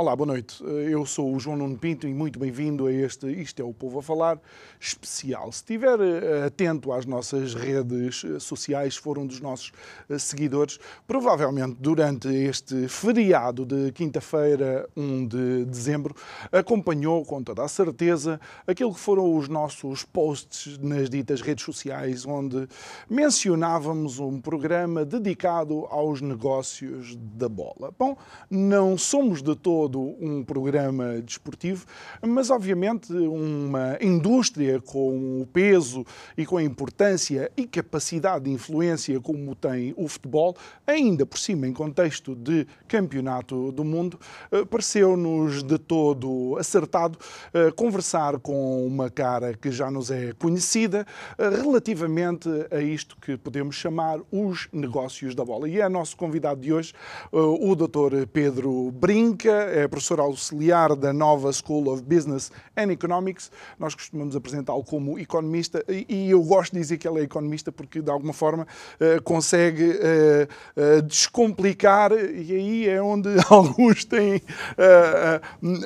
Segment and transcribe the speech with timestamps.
[0.00, 0.64] Olá, boa noite.
[0.64, 3.98] Eu sou o João Nuno Pinto e muito bem-vindo a este Isto é o Povo
[3.98, 4.40] a Falar
[4.80, 5.52] especial.
[5.52, 9.72] Se estiver eh, atento às nossas redes eh, sociais, for um dos nossos
[10.08, 16.16] eh, seguidores, provavelmente durante este feriado de quinta-feira, 1 de dezembro,
[16.50, 22.24] acompanhou com toda a certeza aquilo que foram os nossos posts nas ditas redes sociais,
[22.24, 22.66] onde
[23.06, 27.92] mencionávamos um programa dedicado aos negócios da bola.
[27.98, 28.16] Bom,
[28.50, 31.84] não somos de todo todo um programa desportivo,
[32.22, 36.06] mas obviamente uma indústria com o peso
[36.38, 41.66] e com a importância e capacidade de influência como tem o futebol, ainda por cima
[41.66, 44.18] em contexto de campeonato do mundo,
[44.52, 47.18] eh, pareceu-nos de todo acertado
[47.52, 51.04] eh, conversar com uma cara que já nos é conhecida
[51.36, 55.68] eh, relativamente a isto que podemos chamar os negócios da bola.
[55.68, 56.92] E é nosso convidado de hoje
[57.32, 58.26] o Dr.
[58.32, 63.50] Pedro Brinca, é professor auxiliar da nova School of Business and Economics.
[63.78, 68.00] Nós costumamos apresentá-lo como economista e eu gosto de dizer que ele é economista porque,
[68.00, 68.66] de alguma forma,
[68.98, 74.42] eh, consegue eh, eh, descomplicar e aí é onde alguns têm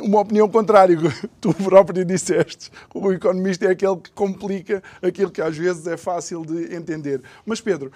[0.02, 0.94] uma opinião contrária.
[1.40, 2.70] Tu próprio disseste.
[2.94, 7.22] O economista é aquele que complica aquilo que às vezes é fácil de entender.
[7.44, 7.92] Mas, Pedro.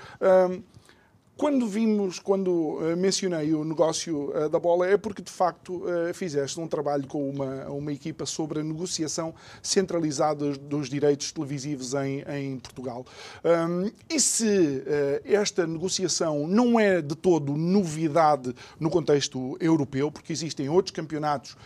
[1.38, 6.12] Quando vimos, quando uh, mencionei o negócio uh, da bola, é porque de facto uh,
[6.12, 12.24] fizeste um trabalho com uma, uma equipa sobre a negociação centralizada dos direitos televisivos em,
[12.28, 13.06] em Portugal.
[13.44, 14.82] Um, e se
[15.24, 21.56] esta negociação não é de todo novidade no contexto europeu, porque existem outros campeonatos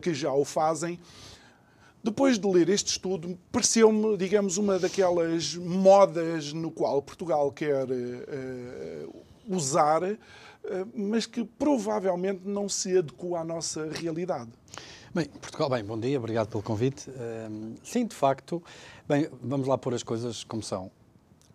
[0.00, 0.98] que já o fazem,
[2.02, 9.24] depois de ler este estudo, pareceu-me, digamos, uma daquelas modas no qual Portugal quer uh,
[9.48, 10.18] usar, uh,
[10.94, 14.50] mas que provavelmente não se adequa à nossa realidade.
[15.14, 17.08] Bem, Portugal, bem, bom dia, obrigado pelo convite.
[17.10, 18.62] Uh, sim, de facto,
[19.06, 20.90] bem, vamos lá pôr as coisas como são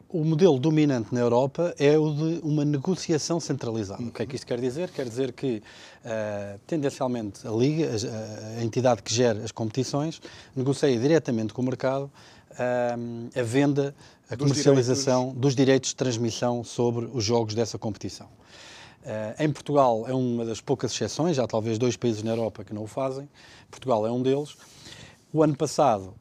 [0.10, 4.02] o modelo dominante na Europa é o de uma negociação centralizada.
[4.02, 4.10] Uhum.
[4.10, 4.90] O que é que isto quer dizer?
[4.90, 5.58] Quer dizer que,
[6.06, 10.22] uh, tendencialmente, a Liga, a, a, entidade que gera as competições,
[10.56, 13.94] negocia diretamente com o mercado uh, a venda,
[14.30, 15.42] a dos comercialização direitos.
[15.42, 18.28] dos direitos de transmissão sobre os jogos dessa competição.
[19.04, 22.74] Uh, em Portugal é uma das poucas exceções, já talvez dois países na Europa que
[22.74, 23.28] não o fazem.
[23.70, 24.56] Portugal é um deles.
[25.34, 26.14] O ano passado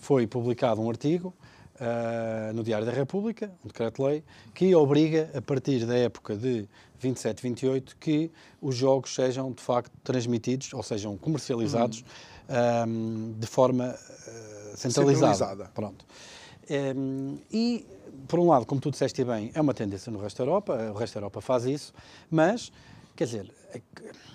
[0.00, 1.32] foi publicado um artigo
[1.82, 4.22] uh, no Diário da República, um decreto-lei,
[4.54, 6.68] que obriga, a partir da época de
[7.00, 12.04] 27, 28, que os jogos sejam de facto transmitidos, ou sejam comercializados
[12.86, 15.34] um, de forma uh, centralizada.
[15.34, 15.70] centralizada.
[15.74, 16.04] Pronto.
[16.96, 17.84] Um, e,
[18.28, 20.96] por um lado, como tu disseste bem, é uma tendência no resto da Europa, o
[20.96, 21.92] resto da Europa faz isso,
[22.30, 22.70] mas,
[23.16, 23.80] quer dizer, é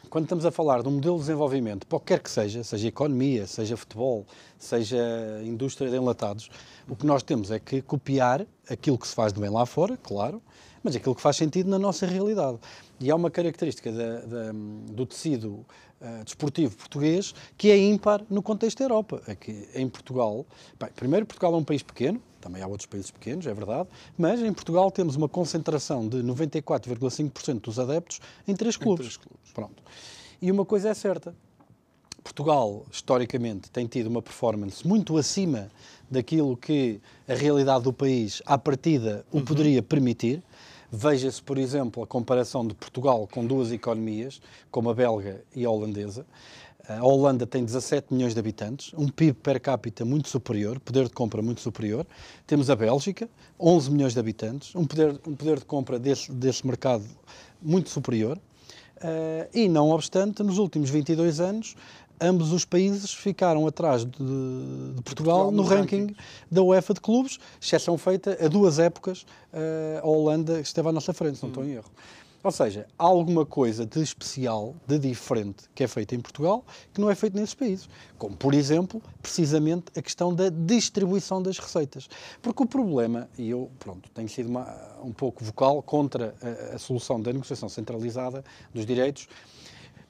[0.07, 3.78] quando estamos a falar de um modelo de desenvolvimento, qualquer que seja, seja economia, seja
[3.78, 4.25] futebol,
[4.57, 4.97] seja
[5.44, 6.50] indústria de enlatados,
[6.88, 9.97] o que nós temos é que copiar aquilo que se faz de bem lá fora,
[9.97, 10.41] claro,
[10.84, 12.57] mas aquilo que faz sentido na nossa realidade.
[13.00, 15.66] E há uma característica da, da, do tecido
[16.02, 19.22] uh, desportivo português que é ímpar no contexto da Europa.
[19.28, 20.46] É que em Portugal,
[20.80, 24.41] bem, primeiro, Portugal é um país pequeno, também há outros países pequenos, é verdade, mas
[24.41, 29.06] em Portugal temos uma concentração de 94,5% dos adeptos em três clubes.
[29.06, 29.52] Em três clubes.
[29.53, 29.84] Pronto.
[30.41, 31.36] E uma coisa é certa,
[32.28, 35.72] Portugal, historicamente, tem tido uma performance muito acima
[36.12, 39.46] daquilo que a realidade do país, à partida, o uhum.
[39.46, 40.44] poderia permitir.
[40.92, 44.42] Veja-se, por exemplo, a comparação de Portugal com duas economias,
[44.72, 46.25] como a belga e a holandesa.
[46.88, 51.13] A Holanda tem 17 milhões de habitantes, um PIB per capita muito superior, poder de
[51.13, 52.07] compra muito superior.
[52.45, 53.30] Temos a Bélgica,
[53.60, 57.04] 11 milhões de habitantes, um poder, um poder de compra desse, desse mercado
[57.62, 58.39] muito superior.
[58.98, 61.75] Uh, e, não obstante, nos últimos 22 anos,
[62.19, 66.16] ambos os países ficaram atrás de, de Portugal, Portugal, no, ranking, ranking,
[66.52, 71.14] da UEFA de clubes, exceção feita a duas épocas, uh, a Holanda esteve à nossa
[71.14, 71.52] frente, se não hum.
[71.52, 71.92] estou em erro.
[72.44, 77.02] Ou seja, há alguma coisa de especial, de diferente, que é feita em Portugal, que
[77.02, 77.90] não é feito nesses países.
[78.18, 82.08] Como, por exemplo, precisamente a questão da distribuição das receitas.
[82.42, 84.66] Porque o problema, e eu, pronto, tenho sido uma,
[85.04, 86.36] um pouco vocal contra
[86.72, 89.28] a, a solução da negociação centralizada dos direitos,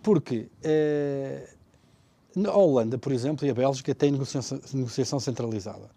[0.04, 1.50] Porque eh,
[2.38, 5.90] na Holanda, por exemplo, e a Bélgica têm negociação, negociação centralizada.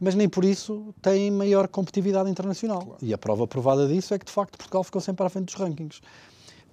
[0.00, 2.84] Mas nem por isso têm maior competitividade internacional.
[2.84, 2.98] Claro.
[3.00, 5.54] E a prova provada disso é que, de facto, Portugal ficou sempre à frente dos
[5.54, 6.00] rankings.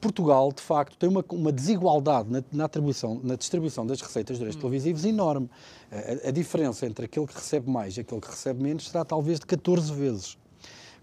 [0.01, 4.39] Portugal, de facto, tem uma, uma desigualdade na, na, atribuição, na distribuição das receitas de
[4.39, 4.62] direitos hum.
[4.62, 5.48] televisivos enorme.
[5.92, 9.39] A, a, diferença entre aquele que recebe mais e aquele que recebe menos será talvez
[9.39, 10.38] de 14 vezes.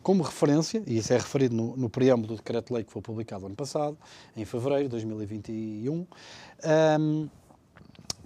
[0.02, 3.54] Como referência, e isso é referido no, no preâmbulo do decreto-lei que foi publicado ano
[3.54, 3.96] passado,
[4.36, 6.06] em fevereiro de 2021,
[7.00, 7.28] um,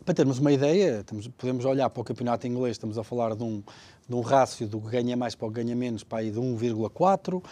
[0.04, 1.04] para termos uma ideia,
[1.36, 3.62] podemos olhar para o campeonato inglês, estamos a falar de um,
[4.08, 6.40] de um rácio do que ganha mais para o que ganha menos, para aí de
[6.40, 7.42] 1,4.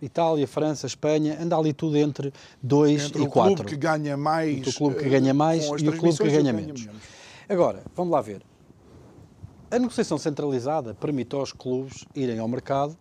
[0.00, 2.32] Itália, França, Espanha, anda ali tudo entre
[2.62, 3.52] 2 entre e 4.
[3.52, 6.30] o clube que ganha mais, entre o clube que ganha mais e o clube que
[6.30, 6.86] ganha menos.
[6.86, 7.00] menos.
[7.48, 8.42] Agora, vamos lá ver.
[9.70, 12.96] A negociação centralizada permite aos clubes irem ao mercado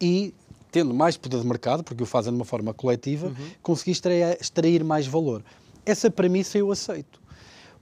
[0.00, 0.34] e,
[0.72, 3.34] tendo mais poder de mercado, porque o fazem de uma forma coletiva, uhum.
[3.62, 5.44] conseguir extrair, extrair mais valor.
[5.86, 7.23] Essa premissa eu aceito.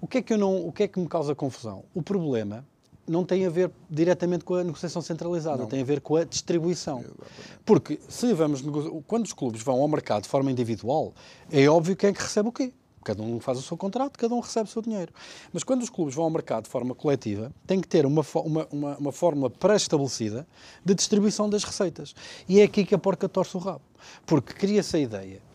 [0.03, 1.85] O que é que, eu não, o que, é que me causa confusão?
[1.95, 2.67] O problema
[3.07, 5.69] não tem a ver diretamente com a negociação centralizada, não.
[5.69, 6.99] tem a ver com a distribuição.
[6.99, 7.61] Exatamente.
[7.65, 8.65] Porque se vamos
[9.07, 11.15] quando os clubes vão ao mercado de forma individual,
[11.53, 12.73] é óbvio quem é que recebe o quê.
[13.05, 15.13] Cada um faz o seu contrato, cada um recebe o seu dinheiro.
[15.53, 18.67] Mas quando os clubes vão ao mercado de forma coletiva, tem que ter uma, uma,
[18.73, 20.49] uma, uma fórmula pré-estabelecida
[20.85, 22.13] de distribuição das receitas.
[22.49, 23.83] E é aqui que a porca torce o rabo.
[24.27, 25.52] Porque cria-se a ideia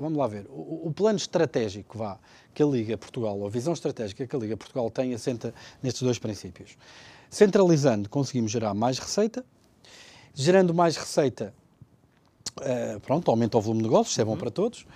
[0.00, 2.18] vamos lá ver, o, o, plano estratégico vá,
[2.54, 6.02] que a Liga Portugal, ou a visão estratégica que a Liga Portugal tem, assenta nestes
[6.02, 6.76] dois princípios.
[7.30, 9.44] Centralizando, conseguimos gerar mais receita,
[10.34, 11.54] gerando mais receita,
[12.58, 14.38] uh, pronto, aumenta o volume de negócios, isso é bom uhum.
[14.38, 14.86] para todos,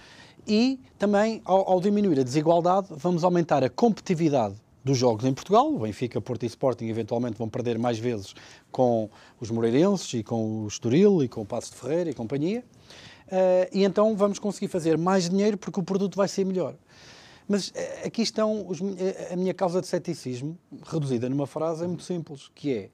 [0.47, 4.57] e também, ao, ao diminuir a desigualdade, vamos aumentar a competitividade
[4.87, 5.69] dos jogos em Portugal.
[5.69, 8.35] O Benfica, Porto e Sporting eventualmente vão perder mais vezes
[8.71, 9.11] com
[9.41, 12.65] os Moreirenses e com o Estoril e com o Passo de Ferreira e companhia.
[13.27, 16.77] Uh, e então vamos conseguir fazer mais dinheiro porque o produto vai ser melhor.
[17.49, 17.73] Mas uh,
[18.07, 22.51] aqui estão os, eh, a minha causa de ceticismo, reduzida numa frase, é muito simples,
[22.55, 22.91] que é,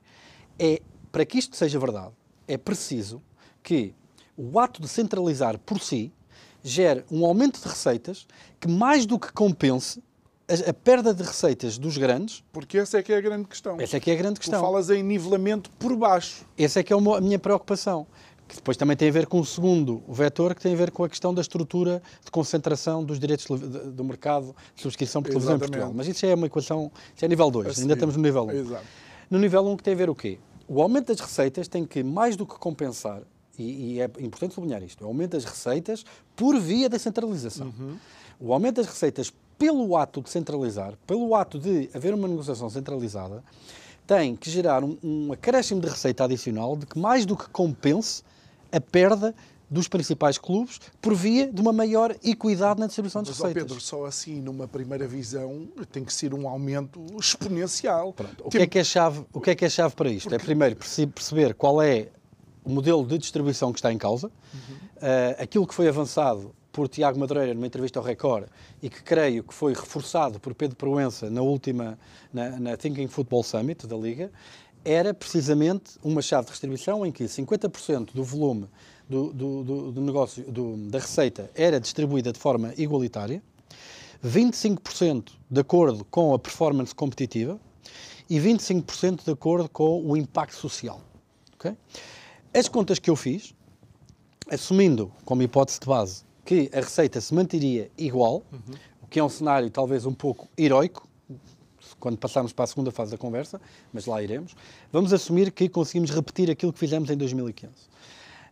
[0.58, 2.12] é, para que isto seja verdade,
[2.48, 3.22] é preciso
[3.62, 3.94] que
[4.36, 6.12] o ato de centralizar por si
[6.62, 8.26] gere um aumento de receitas
[8.60, 10.02] que mais do que compense
[10.48, 12.44] a, a, perda de receitas dos grandes.
[12.52, 13.80] Porque essa é que é a grande questão.
[13.80, 14.60] Essa é que é a grande questão.
[14.60, 16.46] Tu falas em nivelamento por baixo.
[16.56, 18.06] Essa é que é a minha preocupação
[18.52, 21.02] que depois também tem a ver com o segundo vetor, que tem a ver com
[21.04, 25.58] a questão da estrutura de concentração dos direitos do mercado de subscrição por televisão em
[25.58, 25.90] Portugal.
[25.94, 28.46] Mas isso é uma equação, isso é nível 2, ainda estamos no nível 1.
[28.46, 28.50] Um.
[28.50, 28.84] Exato.
[29.30, 30.38] No nível 1 um, que tem a ver o quê?
[30.68, 33.22] O aumento das receitas tem que, mais do que compensar,
[33.58, 36.04] e, e é importante sublinhar isto, o aumento das receitas
[36.36, 37.72] por via da centralização.
[37.78, 37.96] Uhum.
[38.38, 43.42] O aumento das receitas pelo ato de centralizar, pelo ato de haver uma negociação centralizada,
[44.06, 48.22] tem que gerar um, um acréscimo de receita adicional de que mais do que compense
[48.72, 49.34] a perda
[49.72, 53.54] dos principais clubes por via de uma maior equidade na distribuição de receitas.
[53.54, 58.12] Pedro, só assim, numa primeira visão, tem que ser um aumento exponencial.
[58.12, 58.44] Pronto.
[58.44, 60.26] O, que é que é chave, o que é que é chave para isto?
[60.26, 60.42] É Porque...
[60.42, 62.08] É primeiro perceber qual é
[62.62, 64.74] o modelo de distribuição que está em causa, uhum.
[64.74, 68.46] uh, aquilo que foi avançado por Tiago Madureira numa entrevista ao Record
[68.82, 71.98] e que creio que foi reforçado por Pedro Proença na última,
[72.32, 74.32] na, na Thinking Football Summit da Liga,
[74.84, 78.68] era precisamente uma chave de distribuição em que 50% do volume
[79.08, 80.44] do, do, do, do negócio,
[80.88, 83.42] da receita era distribuída de forma igualitária,
[84.24, 87.60] 25% de acordo com a performance competitiva
[88.30, 91.00] e 25% de acordo com o impacto social.
[91.54, 91.76] Okay?
[92.54, 93.54] As contas que eu fiz,
[94.50, 98.74] assumindo como hipótese de base que a receita se manteria igual, uhum.
[99.02, 101.08] o que é um cenário talvez um pouco heroico,
[101.98, 103.60] quando passarmos para a segunda fase da conversa,
[103.92, 104.54] mas lá iremos,
[104.92, 107.72] vamos assumir que conseguimos repetir aquilo que fizemos em 2015.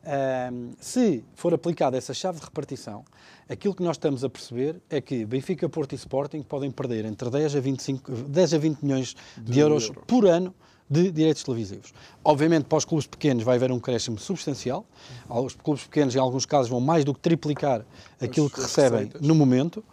[0.02, 3.04] Um, se for aplicada essa chave de repartição,
[3.48, 7.28] aquilo que nós estamos a perceber é que Benfica, Porto e Sporting podem perder entre
[7.28, 10.54] 10 a, 25, 10 a 20 milhões de, de euros, por ano
[10.88, 11.92] de direitos televisivos.
[12.24, 14.84] Obviamente, para os clubes pequenos vai haver um crescimento substancial.
[15.28, 17.84] Os clubes pequenos, em alguns casos, vão mais do que triplicar
[18.20, 19.20] aquilo que recebem receitas.
[19.20, 19.84] no momento.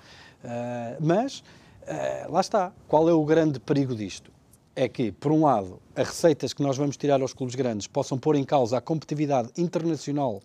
[0.43, 1.43] Uh, mas
[1.87, 2.73] Uh, lá está.
[2.87, 4.31] Qual é o grande perigo disto?
[4.75, 8.17] É que, por um lado, as receitas que nós vamos tirar aos clubes grandes possam
[8.17, 10.41] pôr em causa a competitividade internacional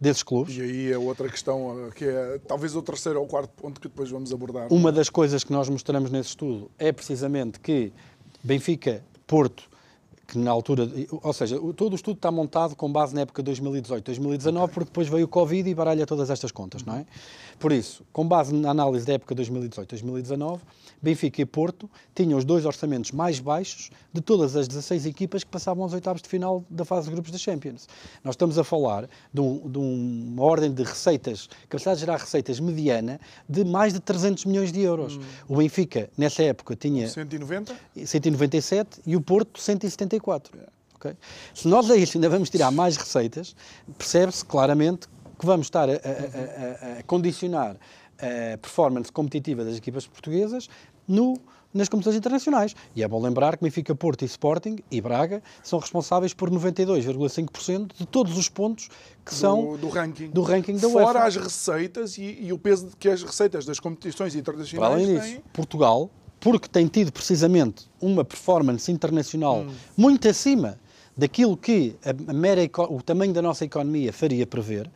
[0.00, 0.56] desses clubes.
[0.56, 4.10] E aí é outra questão, que é talvez o terceiro ou quarto ponto que depois
[4.10, 4.72] vamos abordar.
[4.72, 7.92] Uma das coisas que nós mostramos nesse estudo é precisamente que
[8.42, 9.68] Benfica, Porto,
[10.26, 14.04] que na altura, ou seja, todo o estudo está montado com base na época 2018,
[14.04, 14.74] 2019, okay.
[14.74, 16.98] porque depois veio o Covid e baralha todas estas contas, não é?
[16.98, 17.04] Uhum.
[17.58, 20.62] Por isso, com base na análise da época 2018, 2019,
[21.00, 25.50] Benfica e Porto tinham os dois orçamentos mais baixos de todas as 16 equipas que
[25.50, 27.86] passavam aos oitavos de final da fase de grupos da Champions.
[28.22, 32.58] Nós estamos a falar de, um, de uma ordem de receitas, capacidade de gerar receitas
[32.58, 35.16] mediana de mais de 300 milhões de euros.
[35.16, 35.20] Hum.
[35.48, 37.08] O Benfica, nessa época, tinha...
[37.08, 37.74] 190?
[38.04, 40.13] 197 e o Porto, 170
[40.96, 41.16] Okay?
[41.54, 43.54] Se nós a isso, ainda vamos tirar mais receitas,
[43.98, 47.76] percebe-se claramente que vamos estar a, a, a, a condicionar
[48.18, 50.68] a performance competitiva das equipas portuguesas
[51.06, 51.38] no,
[51.74, 52.74] nas competições internacionais.
[52.94, 57.92] E é bom lembrar que Benfica, Porto e Sporting e Braga são responsáveis por 92,5%
[57.98, 58.88] de todos os pontos
[59.24, 61.00] que do, são do ranking, do ranking da UEFA.
[61.00, 65.18] Fora as receitas e, e, o peso que as receitas das competições internacionais Para além
[65.18, 65.44] disso, têm...
[65.52, 66.10] Portugal
[66.44, 69.70] porque tem tido precisamente uma performance internacional hum.
[69.96, 70.78] muito acima
[71.16, 72.60] daquilo que a mera,
[72.90, 74.90] o tamanho da nossa economia faria prever,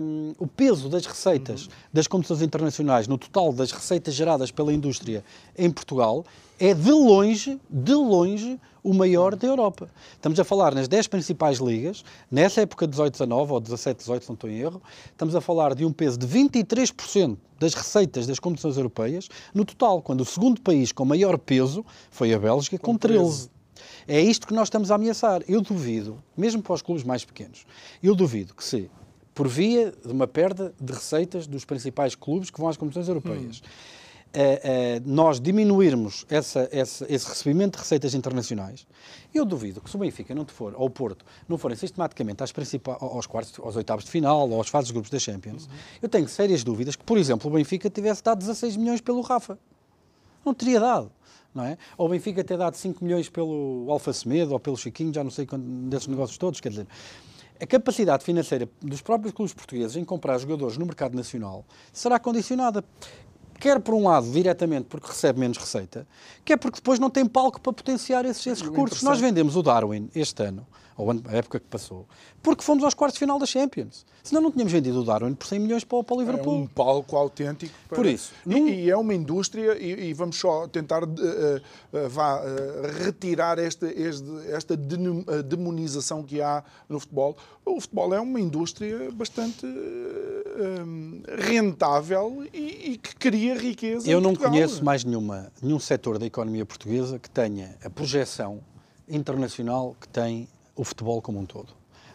[0.00, 1.72] um, o peso das receitas uhum.
[1.92, 5.24] das competições internacionais no total das receitas geradas pela indústria
[5.58, 6.24] em Portugal
[6.58, 9.90] é de longe, de longe, o maior da Europa.
[10.12, 14.48] Estamos a falar nas 10 principais ligas, nessa época 18-19 ou 17-18, se não estou
[14.48, 19.28] em erro, estamos a falar de um peso de 23% das receitas das competições europeias
[19.52, 23.50] no total, quando o segundo país com maior peso foi a Bélgica, com, com 13.
[24.06, 25.42] É isto que nós estamos a ameaçar.
[25.48, 27.66] Eu duvido, mesmo para os clubes mais pequenos,
[28.02, 28.88] eu duvido que se
[29.34, 33.60] por via de uma perda de receitas dos principais clubes que vão às competições europeias.
[33.60, 34.05] Hum.
[34.36, 38.86] Uh, uh, nós diminuirmos essa, essa, esse recebimento de receitas internacionais,
[39.34, 42.52] eu duvido que se o Benfica não for, ou o Porto, não forem sistematicamente às
[43.00, 45.72] aos quartos, aos oitavos de final ou aos fases de grupos da Champions, uhum.
[46.02, 49.58] eu tenho sérias dúvidas que, por exemplo, o Benfica tivesse dado 16 milhões pelo Rafa.
[50.44, 51.10] Não teria dado.
[51.54, 51.78] Não é?
[51.96, 55.30] Ou o Benfica ter dado 5 milhões pelo Alfa Semedo ou pelo Chiquinho, já não
[55.30, 56.86] sei quando, desses negócios todos, quer dizer,
[57.58, 62.84] a capacidade financeira dos próprios clubes portugueses em comprar jogadores no mercado nacional será condicionada
[63.56, 66.06] quer por um lado diretamente porque recebe menos receita,
[66.44, 69.02] quer porque depois não tem palco para potenciar esses, esses recursos.
[69.02, 72.06] Nós vendemos o Darwin este ano ou a época que passou,
[72.42, 74.06] porque fomos aos quartos de final da Champions.
[74.22, 76.54] Senão não tínhamos vendido o Darwin por 100 milhões para, para o Liverpool.
[76.54, 77.72] É um palco autêntico.
[77.88, 77.96] Para...
[77.96, 78.32] Por isso.
[78.44, 78.68] E, num...
[78.68, 83.86] e, é uma indústria, e, e vamos só tentar uh, uh, vá, uh, retirar esta,
[83.86, 87.36] este, esta demonização que há no futebol.
[87.64, 89.66] O futebol é uma indústria bastante
[91.38, 94.08] rentável e, e, que cria riqueza.
[94.08, 98.60] Eu não conheço mais nenhuma, nenhum setor da economia portuguesa que tenha a projeção
[99.08, 101.72] internacional que tem o futebol como um todo.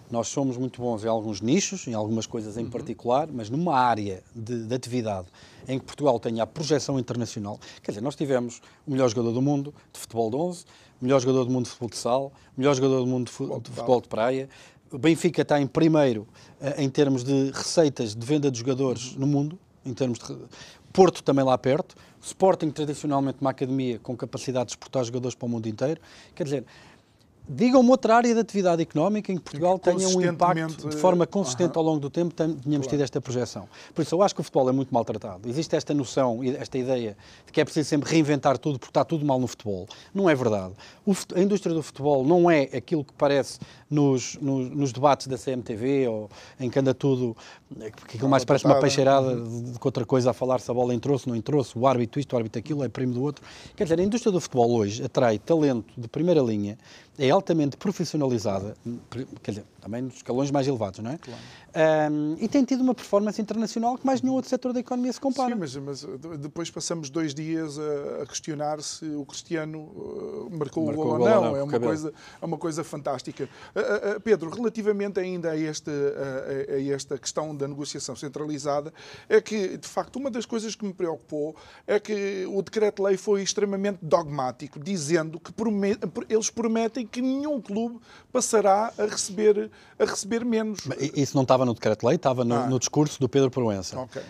[0.09, 2.69] Nós somos muito bons em alguns nichos, em algumas coisas em uhum.
[2.69, 5.27] particular, mas numa área de, de, atividade
[5.67, 9.41] em que Portugal tenha a projeção internacional, quer dizer, nós tivemos o melhor jogador do
[9.41, 10.65] mundo de futebol de 11,
[11.01, 13.31] o melhor jogador do mundo de futebol de sal, o melhor jogador do mundo de,
[13.31, 14.49] futebol de, futebol de praia,
[14.91, 16.27] o Benfica está em primeiro
[16.59, 19.19] uh, em termos de receitas de venda de jogadores uhum.
[19.19, 20.35] no mundo, em termos de
[20.91, 25.49] Porto também lá perto, Sporting tradicionalmente uma academia com capacidade de exportar jogadores para o
[25.49, 25.99] mundo inteiro.
[26.35, 26.65] Quer dizer,
[27.47, 31.77] Digam-me outra área de atividade económica em que Portugal tenha um impacto de forma consistente
[31.77, 32.81] ao longo do tempo, tenhamos claro.
[32.89, 33.67] tido esta projeção.
[33.93, 35.49] Por isso, eu acho que o futebol é muito maltratado.
[35.49, 39.25] Existe esta noção, esta ideia de que é preciso sempre reinventar tudo porque está tudo
[39.25, 39.87] mal no futebol.
[40.13, 40.73] Não é verdade.
[41.35, 46.07] a indústria do futebol não é aquilo que parece nos, nos, nos debates da CMTV
[46.07, 46.29] ou
[46.59, 47.35] em que anda tudo,
[48.07, 50.93] que aquilo mais parece uma peixeirada de, de outra coisa a falar se a bola
[50.93, 53.43] entrou-se, não entrou-se, o árbitro isto, o árbitro aquilo, é primo do outro.
[53.75, 56.77] Quer dizer, a indústria do futebol hoje atrai talento de primeira linha
[57.17, 58.75] é altamente profissionalizada,
[59.43, 61.17] quer dizer, também nos escalões mais elevados, não é?
[61.17, 61.39] Claro.
[61.73, 65.21] Um, e tem tido uma performance internacional que mais nenhum outro setor da economia se
[65.21, 65.53] compara.
[65.53, 66.05] Sim, mas, mas
[66.39, 71.07] depois passamos dois dias a, a questionar se o Cristiano uh, marcou, marcou, o gol
[71.13, 71.41] ou não.
[71.41, 71.55] não.
[71.55, 73.49] É, uma coisa, é uma coisa fantástica.
[73.73, 78.93] Uh, uh, Pedro, relativamente ainda a, este, a, a, esta questão da negociação centralizada,
[79.29, 81.55] é que, de facto, uma das coisas que me preocupou
[81.87, 85.97] é que o decreto-lei foi extremamente dogmático, dizendo que promet,
[86.29, 87.99] eles prometem que nenhum clube
[88.31, 90.81] passará a receber, a receber menos.
[91.15, 92.67] Isso não estava no decreto-lei, estava no, ah.
[92.67, 93.99] no, discurso do Pedro Proença.
[93.99, 94.21] Okay.
[94.21, 94.25] Uh,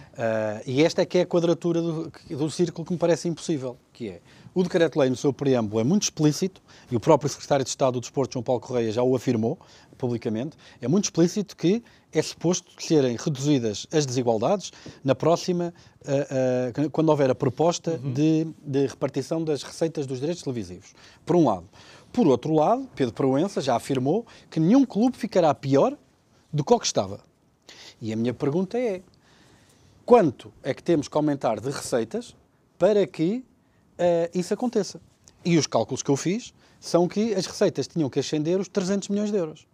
[0.66, 4.10] e esta é que é a quadratura do, do círculo que me parece impossível, que
[4.10, 4.22] é
[4.54, 6.62] o decreto-lei, no seu preâmbulo, é muito explícito,
[6.92, 9.58] e o próprio secretário de Estado do Desporto, João Paulo Correia, já o afirmou
[9.98, 14.74] publicamente, é muito explícito que é suposto serem reduzidas as desigualdades
[15.04, 18.12] na próxima, uh, uh, quando houver a proposta uhum.
[18.12, 20.94] de, de repartição das receitas dos direitos televisivos,
[21.26, 21.70] por um lado.
[22.12, 25.98] Por outro lado, Pedro Proença já afirmou que nenhum clube ficará pior
[26.52, 27.20] do que o que estava.
[28.02, 29.02] E a minha pergunta é:
[30.06, 32.36] quanto é que temos que aumentar de receitas
[32.78, 33.44] para que
[33.98, 35.00] uh, isso aconteça?
[35.44, 39.10] E os cálculos que eu fiz são que as receitas tinham que ascender os 300
[39.10, 39.68] milhões de euros.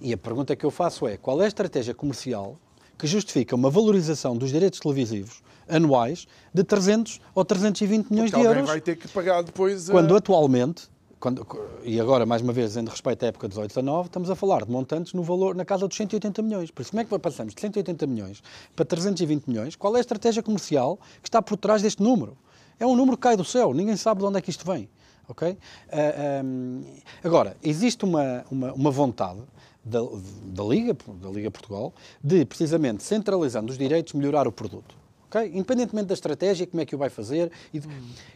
[0.00, 2.58] E a pergunta que eu faço é: qual é a estratégia comercial
[2.98, 8.48] que justifica uma valorização dos direitos televisivos anuais de 300 ou 320 milhões Porque de
[8.48, 8.68] euros?
[8.68, 9.88] vai ter que pagar depois.
[9.88, 10.88] a- Quando atualmente,
[11.22, 11.46] quando-
[11.84, 14.64] e agora mais uma vez, em respeito à época 18 a 9, estamos a falar
[14.64, 16.72] de montantes no valor, na casa dos 180 milhões.
[16.72, 18.42] Por isso, como é que passamos de 180 milhões
[18.74, 19.76] para 320 milhões?
[19.76, 22.36] Qual é a estratégia comercial que está por trás deste número?
[22.78, 24.88] É um número que cai do céu, ninguém sabe de onde é que isto vem.
[25.28, 25.56] ok?
[25.92, 26.82] Ah, ahm,
[27.22, 29.40] agora, existe uma, uma, uma vontade
[29.84, 30.00] da,
[30.44, 35.01] da, Liga, da Liga Portugal de, precisamente, centralizando os direitos, melhorar o produto.
[35.32, 35.50] Ok?
[35.54, 37.88] Independentemente da estratégia, como é que o vai fazer e de,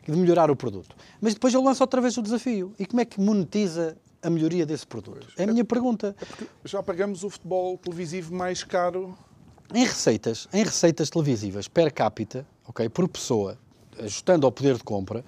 [0.08, 0.96] e de melhorar o produto.
[1.20, 2.72] Mas depois eu lanço outra vez o desafio.
[2.78, 5.26] E como é que monetiza a melhoria desse produto?
[5.36, 6.16] É a minha pergunta.
[6.18, 9.16] Porque já pagamos o futebol televisivo mais caro.
[9.74, 13.58] Em receitas, em receitas televisivas per capita, ok, por pessoa,
[13.98, 15.24] ajustando ao poder de compra,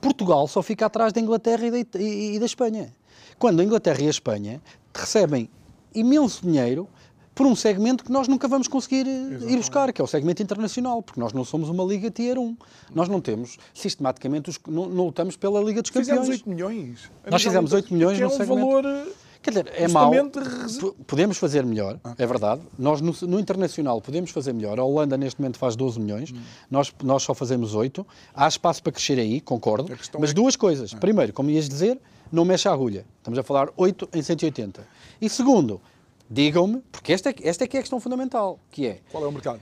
[0.00, 2.92] Portugal só fica atrás da Inglaterra e da, e- e da Espanha.
[3.38, 4.60] Quando a Inglaterra e a Espanha
[4.94, 5.48] recebem
[5.94, 6.88] imenso dinheiro
[7.34, 10.42] por um segmento que nós nunca vamos conseguir eh, ir buscar, que é o segmento
[10.42, 12.56] internacional, porque nós não somos uma Liga Tier 1.
[12.94, 16.40] Nós não temos, sistematicamente, os- não, não lutamos pela Liga dos Fizemos Campeões.
[16.40, 17.10] 8 milhões.
[17.30, 18.54] Nós fizemos inter- 8 milhões que é um segmento.
[18.54, 18.84] valor.
[18.84, 19.06] eh,
[19.42, 20.12] Quer dizer, é mau.
[21.06, 22.62] Podemos fazer melhor, é verdade.
[22.78, 24.78] Nós no, no internacional podemos fazer melhor.
[24.78, 26.38] A Holanda neste momento faz 12 milhões, Hum.
[26.70, 28.06] nós, nós só fazemos 8.
[28.34, 29.90] Há espaço para crescer aí, concordo.
[30.20, 30.94] Mas é- duas coisas.
[30.94, 31.98] Primeiro, como ias dizer,
[32.30, 33.04] não mexe a agulha.
[33.18, 34.86] Estamos a falar 8 em 180.
[35.20, 35.80] E segundo,
[36.32, 39.22] digam-me, porque esta, é que- esta é que é a questão fundamental, que é, Qual
[39.22, 39.60] é o mercado?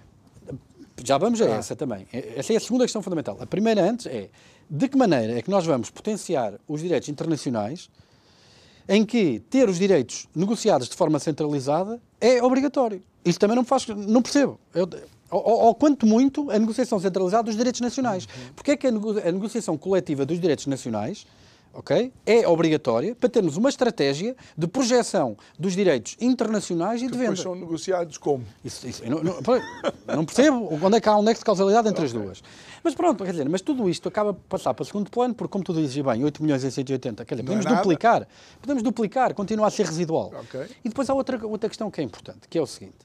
[1.04, 1.48] já vamos a Ah.
[1.56, 2.06] essa também.
[2.12, 3.36] Essa é a segunda questão fundamental.
[3.40, 4.28] A primeira antes é,
[4.70, 7.90] de que maneira é que nós vamos potenciar os direitos internacionais
[8.88, 13.02] em que ter os direitos negociados de forma centralizada é obrigatório.
[13.24, 14.58] Isso também não me faz, não percebo.
[14.74, 14.88] Eu,
[15.30, 18.26] ou, ou- ou quanto muito a negociação centralizada dos direitos nacionais.
[18.54, 21.26] Porque é que a, nego- a negociação coletiva dos direitos nacionais
[21.72, 27.28] ok, é obrigatória para termos uma estratégia de projeção dos direitos internacionais e de Depois
[27.30, 27.42] venda.
[27.42, 28.44] são negociados como?
[28.64, 29.36] Isso, isso, não, não-
[30.16, 32.42] não percebo onde é que há um nexo de causalidade entre as duas.
[32.82, 35.52] Mas pronto, quer dizer, mas tudo isto acaba por passar para o segundo plano, porque
[35.52, 37.76] como tu dizes bem, 8 milhões em 180, quer dizer, é podemos nada.
[37.76, 38.26] duplicar,
[38.60, 40.32] podemos duplicar, continua a ser residual.
[40.40, 40.60] Ok.
[40.84, 42.96] E depois há outra, outra questão que é importante, que é o seguinte,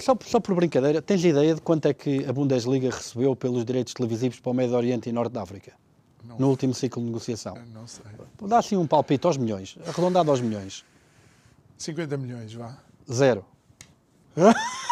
[0.00, 3.94] só, só por brincadeira, tens ideia de quanto é que a Bundesliga recebeu pelos direitos
[3.94, 5.72] televisivos para o Médio Oriente e Norte da África?
[6.38, 7.56] No último ciclo de negociação.
[7.72, 8.04] Não sei.
[8.42, 10.84] Dá assim um palpite aos milhões, arredondado aos milhões.
[11.76, 12.76] 50 milhões, vá.
[13.10, 13.44] Zero.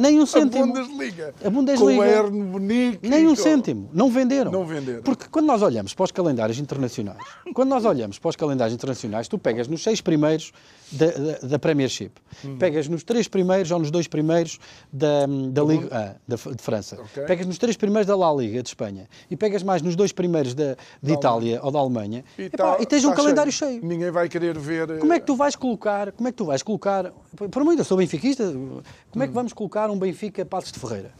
[0.00, 0.72] Nem um A cêntimo.
[0.72, 1.34] Bundesliga.
[1.44, 1.90] A Bundesliga.
[1.92, 3.08] Com Bayern Munique.
[3.08, 3.90] Nem um cêntimo.
[3.92, 4.50] Não venderam.
[4.52, 5.02] Não venderam.
[5.02, 7.18] Porque quando nós olhamos para os calendários internacionais,
[7.54, 10.52] quando nós olhamos para os calendários internacionais, tu pegas nos seis primeiros
[10.90, 12.10] da, da, da Premiership,
[12.44, 12.56] Hum.
[12.58, 14.58] pegas nos três primeiros ou nos dois primeiros
[14.92, 17.24] da, da Liga ah, da, de França, Ok.
[17.24, 20.52] pegas nos três primeiros da La Liga de Espanha e pegas mais nos dois primeiros
[20.54, 23.80] da, de Itália ou da Alemanha E, epá, tá- e tens um tá calendário cheio.
[23.84, 24.90] Ninguém vai querer ver.
[24.90, 27.10] eh, Como é que tu vais colocar, como é que tu vais colocar,
[27.50, 29.28] por muito eu sou benfiquista, como é Hum.
[29.28, 31.12] que vamos colocar um Benfica Passos de Ferreira?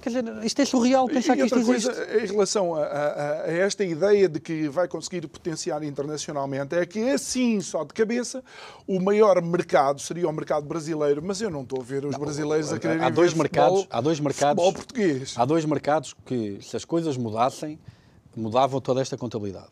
[0.00, 1.88] Quer dizer, isto é surreal pensar e que isto existe.
[1.88, 6.84] coisa, em relação a, a- a esta ideia de que vai conseguir potenciar internacionalmente, é
[6.84, 8.42] que assim, só de cabeça,
[8.84, 12.72] o maior mercado seria o mercado brasileiro, mas eu não estou a ver os brasileiros
[12.72, 15.34] a quererem há dois ver mercados, futebol, há dois mercados, futebol português.
[15.36, 17.78] há dois mercados que, se as coisas mudassem,
[18.36, 19.68] mudavam toda esta contabilidade.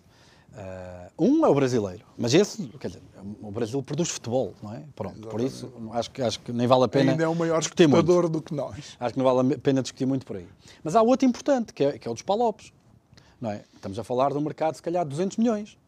[0.57, 3.03] Ah, um é o brasileiro, mas esse, quer dizer,
[3.41, 4.83] o Brasil produz futebol, não é?
[4.97, 7.61] Pronto, por isso acho que, acho que nem vale a pena Ainda é um maior
[7.61, 8.97] exportador do que nós.
[8.99, 10.49] Acho que não vale a pena discutir muito por aí.
[10.83, 12.73] Mas há outro importante, que é, que é o dos palopes.
[13.41, 13.65] Não é?
[13.75, 15.79] Estamos a falar de um mercado, se calhar, de 200 milhões.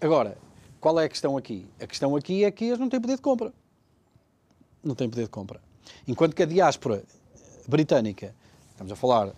[0.00, 0.36] Agora,
[0.80, 1.66] qual é a questão aqui?
[1.80, 3.52] A questão aqui é que eles não têm poder de compra.
[4.82, 5.60] Não têm poder de compra.
[6.08, 7.04] Enquanto que a diáspora
[7.68, 8.34] britânica,
[8.72, 9.32] estamos a falar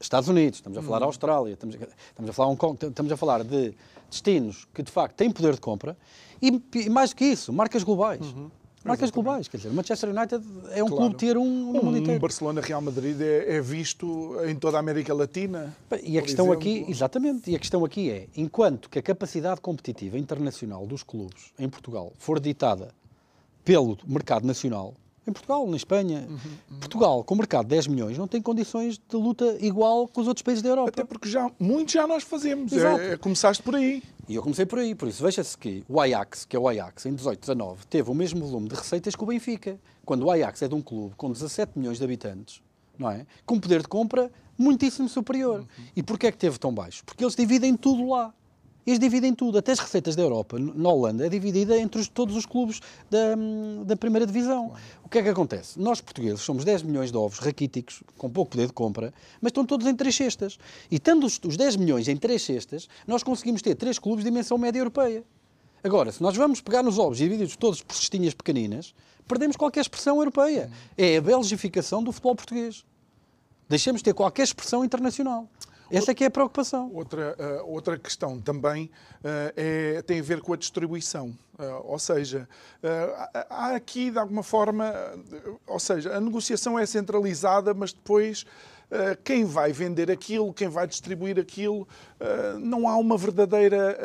[0.00, 3.16] Estados Unidos, estamos a falar Austrália, estamos a, estamos a falar Hong Kong, estamos a
[3.16, 3.74] falar de
[4.10, 5.96] destinos que de facto têm poder de compra
[6.40, 8.20] e, e mais do que isso, marcas globais.
[8.82, 10.96] Marcas globais, quer dizer, Manchester United é um Claro.
[10.96, 12.18] clube ter um no mundo Um inteiro.
[12.18, 15.76] Barcelona-Real Madrid é, é visto em toda a América Latina.
[16.02, 16.90] E a questão aqui, exemplo.
[16.90, 21.68] exatamente, e a questão aqui é, enquanto que a capacidade competitiva internacional dos clubes em
[21.68, 22.94] Portugal for ditada
[23.66, 24.94] pelo mercado nacional,
[25.26, 28.98] em Portugal, na Espanha, Uhum, Portugal, com o mercado de 10 milhões, não tem condições
[28.98, 30.88] de luta igual com os outros países da Europa.
[30.90, 32.72] Até porque já, muito já nós fazemos.
[32.72, 33.00] Exato.
[33.00, 34.02] É, é- começaste por aí.
[34.28, 37.04] E eu comecei por aí, por isso veja-se que o Ajax, que é o Ajax,
[37.06, 39.78] em 18, 19, teve o mesmo volume de receitas que o Benfica.
[40.04, 42.62] Quando o Ajax é de um clube com 17 milhões de habitantes,
[42.98, 43.26] não é?
[43.44, 45.64] Com poder de compra muitíssimo superior.
[45.96, 47.02] E porquê é que teve tão baixo?
[47.04, 48.32] Porque eles dividem tudo lá.
[48.86, 52.34] Eles dividem tudo, até as receitas da Europa, na Holanda, é dividida entre os, todos
[52.34, 53.36] os clubes da,
[53.84, 54.72] da primeira divisão.
[55.04, 55.78] O que é que acontece?
[55.78, 59.64] Nós, portugueses, somos 10 milhões de ovos raquíticos, com pouco poder de compra, mas estão
[59.66, 60.58] todos em três cestas.
[60.90, 64.30] E tendo os, os 10 milhões em três cestas, nós conseguimos ter três clubes de
[64.30, 65.22] dimensão média europeia.
[65.82, 68.94] Agora, se nós vamos pegar nos ovos e dividir todos por cestinhas pequeninas,
[69.26, 70.70] perdemos qualquer expressão europeia.
[70.96, 72.84] É a belgificação do futebol português.
[73.68, 75.48] Deixamos de ter qualquer expressão internacional.
[75.90, 76.90] Essa é que é a preocupação.
[76.94, 81.36] Outra, uh, outra questão também uh, é, tem a ver com a distribuição.
[81.58, 82.48] Uh, ou seja,
[83.50, 84.94] há aqui, de alguma forma,
[85.66, 88.46] ou seja, a negociação é centralizada, mas depois
[89.22, 91.86] quem vai vender aquilo, quem vai distribuir aquilo,
[92.58, 93.96] não há uma verdadeira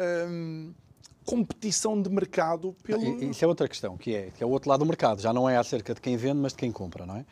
[1.25, 3.23] competição de mercado pelo...
[3.23, 5.21] Isso é outra questão, que é, que é o outro lado do mercado.
[5.21, 7.25] Já não é acerca de quem vende, mas de quem compra, não é?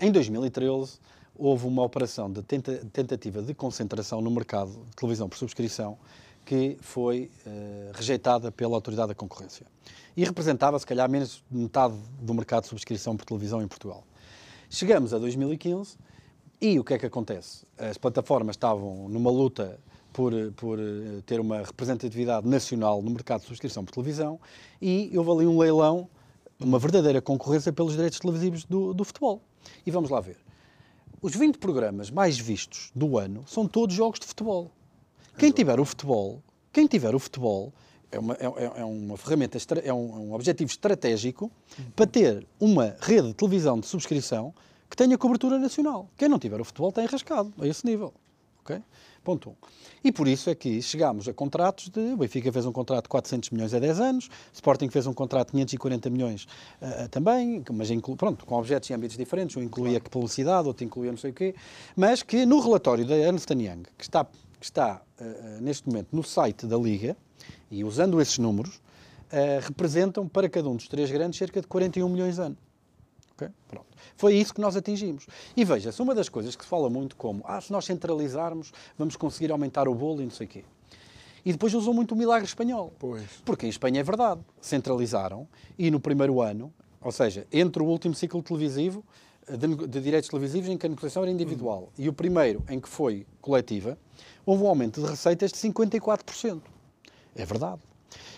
[0.00, 0.98] em 2013
[1.36, 5.98] houve uma operação de tentativa de concentração no mercado de televisão por subscrição
[6.44, 9.66] que foi uh, rejeitada pela Autoridade da Concorrência.
[10.16, 14.04] E representava, se calhar, menos de metade do mercado de subscrição por televisão em Portugal.
[14.68, 15.96] Chegamos a 2015
[16.60, 17.64] e o que é que acontece?
[17.78, 19.78] As plataformas estavam numa luta
[20.12, 24.38] por, por eh, ter uma representatividade nacional no mercado de subscrição por televisão
[24.80, 26.08] e houve ali um leilão,
[26.60, 29.42] uma verdadeira concorrência pelos direitos televisivos do, do futebol.
[29.86, 30.36] E vamos lá ver.
[31.22, 34.72] Os 20 programas mais vistos do ano são todos jogos de futebol.
[35.38, 37.72] Quem tiver o futebol, quem tiver o futebol
[38.10, 41.48] é uma, é, é, é uma ferramenta, é um, é um objetivo estratégico
[41.94, 44.52] para ter uma rede de televisão de subscrição
[44.90, 46.10] que tenha cobertura nacional.
[46.16, 48.12] Quem não tiver o futebol tem rascado a esse nível.
[48.64, 48.82] Okay?
[49.22, 49.52] Ponto 1.
[49.52, 49.56] Um.
[50.04, 52.00] E por isso é que chegámos a contratos de.
[52.12, 55.48] O Benfica fez um contrato de 400 milhões a 10 anos, Sporting fez um contrato
[55.48, 56.46] de 540 milhões
[56.80, 59.56] uh, também, mas inclu, pronto, com objetos e âmbitos diferentes.
[59.56, 60.10] Um incluía claro.
[60.10, 61.54] publicidade, outro incluía não sei o quê.
[61.96, 66.22] Mas que no relatório da Ernst Young, que está, que está uh, neste momento no
[66.22, 67.16] site da Liga,
[67.70, 72.08] e usando esses números, uh, representam para cada um dos três grandes cerca de 41
[72.08, 72.56] milhões a ano.
[73.34, 73.48] Okay?
[73.68, 73.86] Pronto.
[74.16, 75.26] Foi isso que nós atingimos.
[75.56, 79.16] E veja-se, uma das coisas que se fala muito como, ah, se nós centralizarmos, vamos
[79.16, 80.64] conseguir aumentar o bolo e não sei o quê.
[81.44, 82.92] E depois usam muito o milagre espanhol.
[82.98, 83.24] Pois.
[83.44, 84.40] Porque em Espanha é verdade.
[84.60, 89.04] Centralizaram e no primeiro ano, ou seja, entre o último ciclo televisivo,
[89.48, 92.04] de, de direitos televisivos em que a negociação era individual uhum.
[92.04, 93.98] e o primeiro em que foi coletiva,
[94.46, 96.60] houve um aumento de receitas de 54%.
[97.34, 97.80] É verdade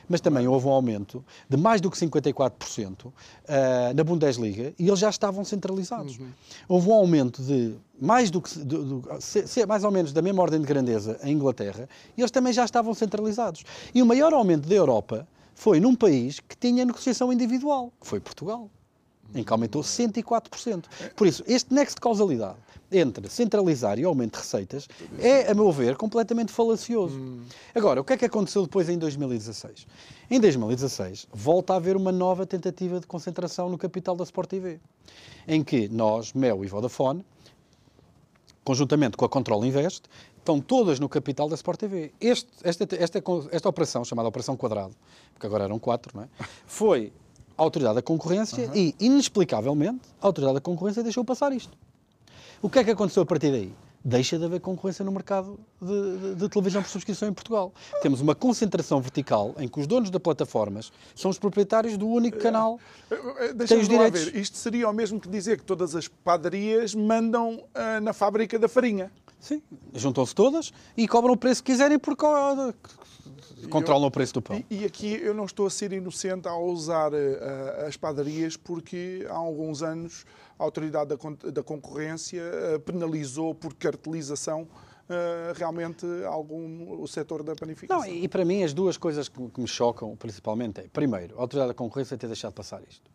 [0.08, 3.12] mas também houve um aumento de mais do que 54% uh,
[3.46, 6.18] eh, na Bundesliga e eles já estavam centralizados.
[6.18, 6.28] Uhum.
[6.68, 10.60] Houve um aumento de mais do que de, de, mais ou menos da mesma ordem
[10.60, 13.64] de grandeza em Inglaterra e eles também já estavam centralizados.
[13.94, 18.20] E o maior aumento da Europa foi num país que tinha negociação individual, que foi
[18.20, 18.68] Portugal,
[19.34, 20.84] em que aumentou 104%.
[21.16, 22.56] Por isso, este nexo de causalidade
[22.90, 27.18] entre centralizar e aumento de receitas é, a meu ver, completamente falacioso.
[27.18, 27.42] Hum.
[27.75, 29.87] Agora, o que é que aconteceu depois em 2016?
[30.31, 34.81] Em 2016, volta a haver uma nova tentativa de concentração no capital da Sport TV,
[35.47, 37.25] em que nós, Mel e Vodafone,
[38.64, 40.05] conjuntamente com a Control Invest,
[40.38, 42.12] estão todas no capital da Sport TV.
[42.20, 44.94] Este, esta, esta, esta operação, chamada Operação Quadrado,
[45.33, 46.29] porque agora eram quatro, não é?
[46.66, 47.12] foi
[47.57, 48.75] a Autoridade da Concorrência uhum.
[48.75, 51.77] e, inexplicavelmente, a Autoridade da Concorrência deixou passar isto.
[52.62, 53.73] O que é que aconteceu a partir daí?
[54.07, 57.73] Deixa de haver concorrência no mercado de, de, de, televisão por subscrição em Portugal.
[58.03, 62.38] Temos uma concentração vertical em que os donos das plataformas são os proprietários do único
[62.38, 64.25] canal que tem os direitos.
[64.25, 64.37] Ver.
[64.37, 68.69] Isto seria o mesmo que dizer que todas as padarias mandam uh, na fábrica da
[68.69, 69.11] farinha.
[69.40, 69.62] Sim,
[69.95, 72.25] juntam-se todas e cobram o preço que quiserem porque
[73.68, 74.62] controlam eu, o preço do pão.
[74.70, 79.27] E, e, aqui eu não estou a ser inocente ao usar uh, as padarias porque
[79.29, 80.24] há alguns anos
[80.59, 84.66] a Autoridade da, da Concorrência uh, penalizou por cartelização
[85.05, 88.00] Uh, realmente algum o setor da panificação.
[88.00, 91.37] Não, e, e para mim as duas coisas que, que, me chocam principalmente é, primeiro,
[91.37, 93.11] a autoridade da concorrência ter deixado passar isto.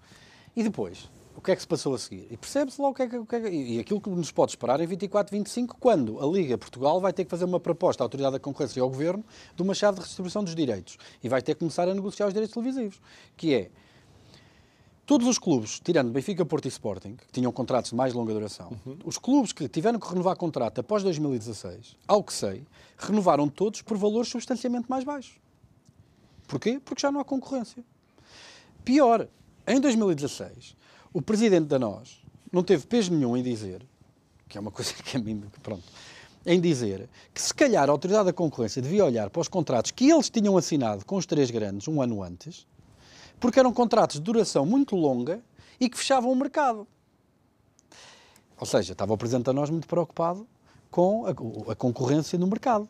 [0.56, 1.10] E depois,
[1.40, 2.28] o que é que se passou a seguir?
[2.30, 4.30] E percebe-se lá o que, é que, o que, é que, E aquilo que nos
[4.30, 8.04] pode esperar em 24, 25, quando a Liga Portugal vai ter que fazer uma proposta
[8.04, 9.24] à Autoridade da Concorrência e ao Governo
[9.56, 10.98] de uma chave de redistribuição dos direitos.
[11.24, 13.00] E vai ter que começar a negociar os direitos televisivos.
[13.38, 13.72] Que é.
[15.06, 18.78] Todos os clubes, tirando Benfica, Porto e Sporting, que tinham contratos de mais longa duração,
[18.86, 18.98] uhum.
[19.06, 22.64] os clubes que tiveram que renovar contrato após 2016, ao que sei,
[22.98, 25.40] renovaram todos por valores substancialmente mais baixos.
[26.50, 26.82] Porquê?
[26.84, 27.82] Porque já não há concorrência.
[28.84, 29.28] Pior,
[29.66, 30.76] em 2016,
[31.14, 33.86] o presidente da nós não teve peso nenhum em dizer,
[34.48, 35.84] que é uma coisa que a mim, pronto,
[36.46, 40.10] em dizer que se calhar a Autoridade da Concorrência devia olhar para os contratos que
[40.10, 42.66] eles tinham assinado com os três grandes um ano antes,
[43.40, 45.42] porque eram contratos de duração muito longa
[45.80, 46.88] e que fechavam o mercado.
[48.60, 50.46] Ou seja, estava o Presidente da nós muito preocupado
[50.92, 52.90] com a, a concorrência no mercado.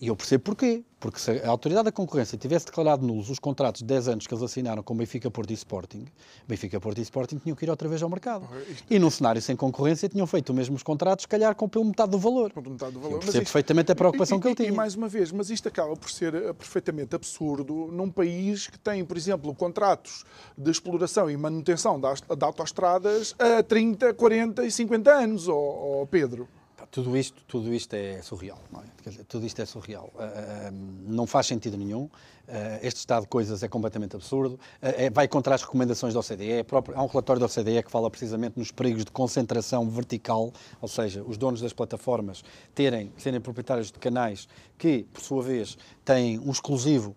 [0.00, 0.84] E eu percebo porquê.
[1.04, 4.32] Porque se a Autoridade da Concorrência tivesse declarado nulos os contratos de 10 anos que
[4.32, 6.06] eles assinaram com Benfica, Porto e Sporting,
[6.48, 8.48] Benfica, Porto e Sporting tinham que ir outra vez ao mercado.
[8.88, 12.10] E num cenário sem concorrência tinham feito os mesmos contratos, se calhar com pelo metade
[12.10, 12.50] do valor.
[12.54, 13.16] Com metade do valor.
[13.16, 14.68] Eu percebo perfeitamente a preocupação e, que ele tinha.
[14.70, 18.78] E mais uma vez, mas isto acaba por ser eh, perfeitamente absurdo num país que
[18.78, 20.24] tem, por exemplo, contratos
[20.56, 22.06] de exploração e manutenção de
[22.42, 26.48] autoestradas a 30, 40 e 50 anos, oh, oh Pedro.
[26.94, 28.84] Tudo isto, tudo isto é surreal, não é?
[29.04, 30.12] Dizer, tudo isto é surreal.
[30.14, 30.70] Uh,
[31.08, 32.08] não faz sentido nenhum.
[32.46, 34.54] Uh, este estado de coisas é completamente absurdo.
[34.54, 34.58] Uh,
[34.96, 36.62] é, vai contra as recomendações da OCDE.
[36.64, 40.88] Próprio, há um relatório da OCDE que fala precisamente nos perigos de concentração vertical, ou
[40.88, 46.38] seja, os donos das plataformas terem, serem proprietários de canais que, por sua vez, têm
[46.38, 47.16] um exclusivo,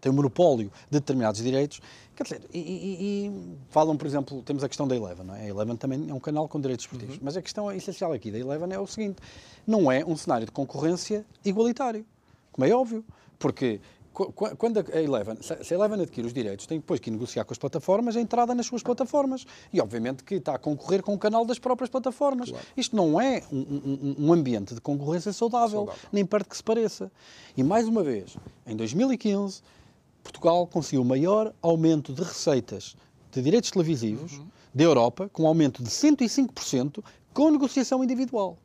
[0.00, 1.80] têm um monopólio de determinados direitos.
[2.14, 5.26] Quer dizer, e, e, e, falam, por exemplo, temos a questão da Eleven.
[5.26, 5.40] Não é?
[5.40, 7.16] A Eleven também é um canal com direitos esportivos.
[7.16, 7.22] Uhum.
[7.24, 9.16] Mas a questão essencial aqui da Eleven é o seguinte:
[9.66, 12.06] não é um cenário de concorrência igualitário,
[12.52, 13.04] como é óbvio.
[13.36, 13.80] Porque
[14.14, 17.58] quando a Eleven, se a Eleven adquire os direitos, tem depois que negociar com as
[17.58, 19.44] plataformas a entrada nas suas plataformas.
[19.72, 22.50] E, obviamente, que está a concorrer com o canal das próprias plataformas.
[22.50, 22.64] Claro.
[22.76, 26.62] Isto não é um, um, um, ambiente de concorrência saudável, saudável, nem perto que se
[26.62, 27.10] pareça.
[27.56, 29.62] E, mais uma vez, em 2015
[30.24, 32.96] Portugal conseguiu o maior aumento de receitas
[33.30, 34.46] de direitos televisivos uhum.
[34.74, 38.56] da Europa, com um aumento de 105%, com negociação individual.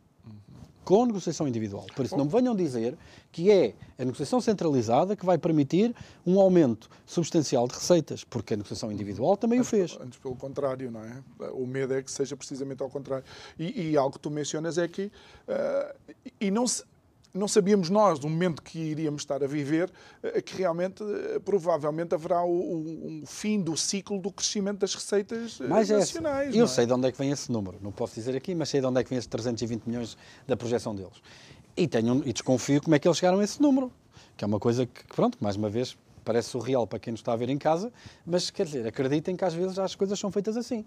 [0.90, 1.86] Com negociação individual.
[1.96, 2.98] Por isso, não me venham dizer
[3.32, 8.58] que é a negociação centralizada que vai permitir um aumento substancial de receitas, porque a
[8.58, 9.98] negociação individual também antes, o fez.
[10.02, 11.22] Antes, pelo contrário, não é?
[11.52, 13.24] O medo é que seja precisamente ao contrário.
[13.60, 15.12] E, e algo que tu mencionas é que.
[15.48, 16.84] Uh, e não se
[17.34, 19.92] não sabíamos nós, no momento que iríamos estar a viver,
[20.24, 25.68] eh, que realmente, eh, provavelmente, haverá um fim do ciclo do crescimento das receitas eh,
[25.68, 26.56] mas nacionais.
[26.56, 28.70] É eu sei de onde é que vem esse número, não posso dizer aqui, mas
[28.70, 31.22] sei de onde é que vem esses 320 milhões da projeção deles.
[31.78, 33.92] E, tenho, e desconfio como é que eles chegaram a esse número,
[34.36, 37.34] que é uma coisa que, pronto, mais uma vez, parece surreal para quem nos está
[37.34, 37.94] a ver em casa,
[38.26, 40.84] mas, quer dizer, acreditem que às vezes as coisas são feitas assim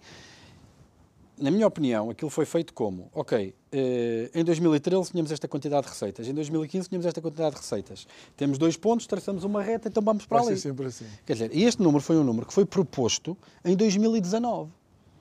[1.42, 5.92] na minha opinião, aquilo foi feito como, ok, eh, em 2013 tínhamos esta quantidade de
[5.92, 8.06] receitas, em 2015 tínhamos esta quantidade de receitas.
[8.36, 10.56] Temos dois pontos, traçamos uma reta, então vamos para Vai ali.
[10.56, 11.04] Ser sempre assim.
[11.26, 14.70] Quer dizer, e este número foi um número que foi proposto em 2019.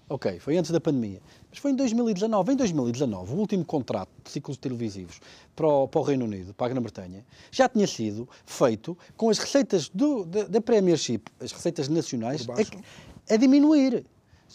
[0.10, 1.21] Ok, foi antes da pandemia.
[1.49, 2.51] Mas foi em 2019.
[2.51, 5.21] Em 2019, o último contrato de ciclos televisivos
[5.55, 9.39] para o, para o Reino Unido, para a Grã-Bretanha, já tinha sido feito com as
[9.39, 14.05] receitas do, da, da Premiership, as receitas nacionais, a, a diminuir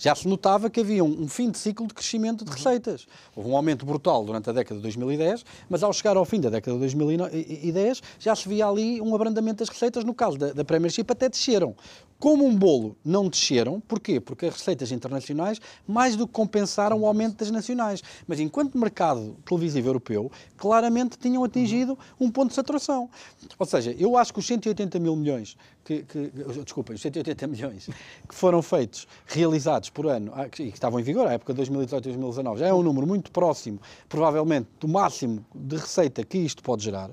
[0.00, 3.06] já se notava que havia um, um, fim de ciclo de crescimento de receitas.
[3.34, 6.50] Houve um aumento brutal durante a década de 2010, mas ao chegar ao fim da
[6.50, 10.04] década de 2010 já se via ali um abrandamento das receitas.
[10.04, 11.74] No caso da, da Premiership até desceram.
[12.18, 14.18] Como um bolo não desceram, porquê?
[14.18, 18.02] Porque as receitas internacionais mais do que compensaram o aumento das nacionais.
[18.26, 23.10] Mas enquanto mercado televisivo europeu, claramente tinham atingido um ponto de saturação.
[23.58, 26.32] Ou seja, eu acho que os 180 mil milhões, que, que,
[26.64, 27.88] desculpa, os 180 milhões
[28.26, 31.58] que foram feitos, realizados por ano, ah, e que estavam em vigor à época de
[31.58, 36.38] 2018 e 2019, já é um número muito próximo, provavelmente, do máximo de receita que
[36.38, 37.10] isto pode gerar.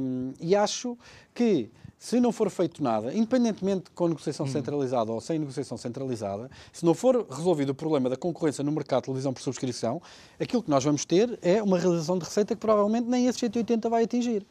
[0.00, 0.96] Um, e acho
[1.34, 4.50] que se não for feito nada, independentemente com negociação hum.
[4.50, 9.02] centralizada ou sem negociação centralizada, se não for resolvido o problema da concorrência no mercado
[9.02, 10.00] de televisão por subscrição,
[10.38, 13.88] aquilo que nós vamos ter é uma realização de receita que provavelmente nem esse 180
[13.88, 14.46] vai atingir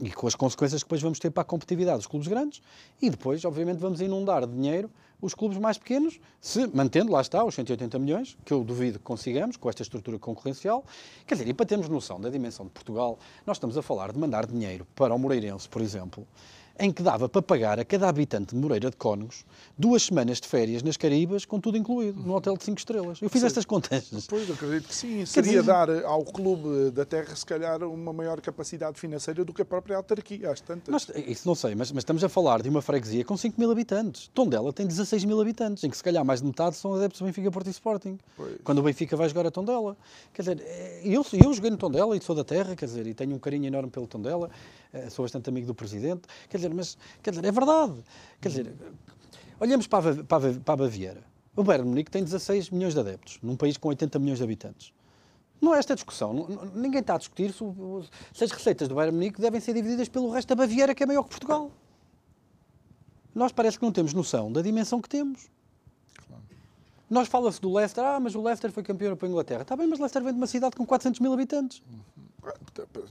[0.00, 2.60] e com as consequências que depois vamos ter para a competitividade dos clubes grandes
[3.00, 4.90] e depois, obviamente, vamos inundar de dinheiro
[5.24, 9.04] os clubes mais pequenos, se mantendo, lá está, os 180 milhões, que eu duvido que
[9.04, 10.84] consigamos com esta estrutura concorrencial.
[11.26, 14.18] Quer dizer, e para termos noção da dimensão de Portugal, nós estamos a falar de
[14.18, 16.26] mandar dinheiro para o Moreirense, por exemplo,
[16.78, 19.44] em que dava para pagar a cada habitante de Moreira de Cónegos
[19.78, 23.22] duas semanas de férias nas Caraíbas, com tudo incluído, num hotel de 5 estrelas.
[23.22, 24.10] Eu fiz estas contas.
[24.28, 25.24] Pois, acredito que sim.
[25.26, 25.62] Seria dizer...
[25.62, 29.96] dar ao clube da terra, se calhar, uma maior capacidade financeira do que a própria
[29.96, 30.90] autarquia, às tantas.
[30.90, 33.70] Nós, isso não sei, mas, mas, estamos a falar de uma freguesia com 5 mil
[33.70, 34.30] habitantes.
[34.34, 37.24] Tondela tem 16 mil habitantes, em que se calhar mais de metade são adeptos do
[37.24, 38.18] Benfica, Porto e Sporting.
[38.36, 38.56] Pois.
[38.62, 39.96] Quando o Benfica vai jogar a Tondela.
[40.32, 43.14] Quer dizer, eh, eu, eu joguei no Tondela e sou da terra, quer dizer, e
[43.14, 44.50] tenho um carinho enorme pelo Tondela.
[44.94, 47.94] Eh, sou bastante amigo do Presidente, quer dizer, mas quer dizer, é verdade.
[48.40, 48.72] Quer dizer,
[49.58, 51.24] olhamos para a, para a, para a Baviera.
[51.56, 54.92] O Bayern Munique tem 16 milhões de adeptos, num país com 80 milhões de habitantes.
[55.60, 56.32] Não é esta discussão.
[56.74, 57.64] Ninguém está a discutir se,
[58.32, 61.06] se as receitas do Bayern Munique devem ser divididas pelo resto da Baviera, que é
[61.06, 61.72] maior que Portugal.
[63.34, 65.48] Nós parece que não temos noção da dimensão que temos.
[67.10, 69.62] Nós fala-se do Leicester, ah, mas o Leicester foi campeão para a Inglaterra.
[69.62, 71.82] Está bem, mas Leicester vem de uma cidade com 400 mil habitantes.
[71.90, 72.00] Uhum.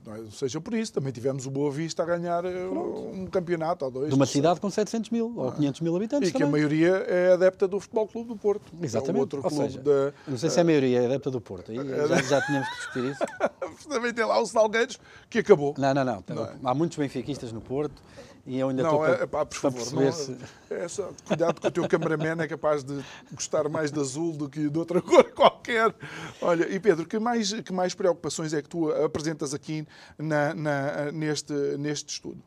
[0.05, 2.99] Não seja por isso, também tivemos o Boa Vista a ganhar eh, Pronto.
[3.13, 4.09] um campeonato ou dois.
[4.09, 6.29] De uma cidade com 700 mil ou 500 mil habitantes.
[6.29, 6.47] E também.
[6.47, 8.71] que a maioria é adepta do Futebol Clube do Porto.
[8.81, 9.17] Exatamente.
[9.17, 10.13] É outro ou clube seja, da...
[10.27, 11.71] Não sei se a maioria é adepta do Porto.
[11.71, 13.23] Aí é já, já tínhamos que discutir isso.
[13.89, 15.73] também tem lá o Salgueiros que acabou.
[15.77, 16.23] Não, não, não.
[16.27, 16.55] não é?
[16.63, 18.01] Há muitos benfiquistas no Porto
[18.45, 20.37] e eu ainda não, estou é, pá, por favor, não, se...
[20.69, 23.01] é só, cuidado que o teu cameraman é capaz de
[23.31, 25.95] gostar mais de azul do que de outra cor qualquer.
[26.41, 31.11] Olha, e Pedro, que mais, que mais preocupações é que tu apresentas aqui na, na,
[31.13, 32.43] neste, neste estudo?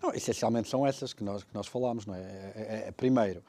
[0.00, 2.06] Não, essencialmente são essas que nós, que nós falámos.
[2.06, 2.20] Não é?
[2.20, 3.42] É, é, é primeiro,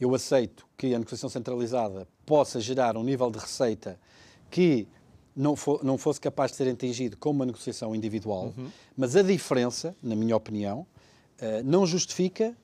[0.00, 3.98] eu aceito que a negociação centralizada possa gerar um nível de receita
[4.50, 4.88] que
[5.34, 8.70] não, for, não fosse capaz de ser atingido com uma negociação individual, uhum.
[8.96, 10.86] mas a diferença, na minha opinião,
[11.64, 12.56] não justifica,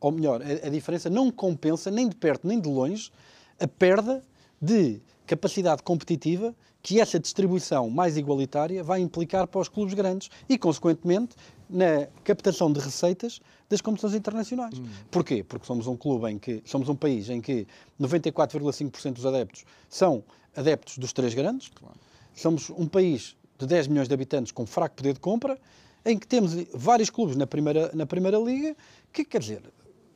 [0.00, 3.10] ou melhor, a, a, diferença não compensa, nem de perto nem de longe,
[3.58, 4.24] a perda
[4.60, 10.56] de capacidade competitiva que essa distribuição mais igualitária vai implicar para os clubes grandes e,
[10.56, 11.34] consequentemente,
[11.68, 14.78] na captação de receitas das competições internacionais.
[14.78, 14.86] Hum.
[15.10, 15.42] Porquê?
[15.42, 17.66] Porque somos um clube em que somos um país em que
[18.00, 20.22] 94,5% dos adeptos são
[20.54, 21.70] adeptos dos três grandes.
[21.74, 21.96] Claro.
[22.32, 25.58] Somos um país de 10 milhões de habitantes com fraco poder de compra
[26.06, 28.76] em que temos vários clubes na primeira, na primeira liga,
[29.12, 29.62] que quer dizer,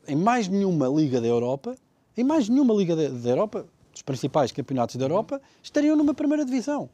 [0.07, 1.77] em mais nenhuma liga da Europa,
[2.17, 6.45] em mais nenhuma liga da, da Europa, dos principais campeonatos da Europa, estariam numa primeira
[6.45, 6.89] divisão.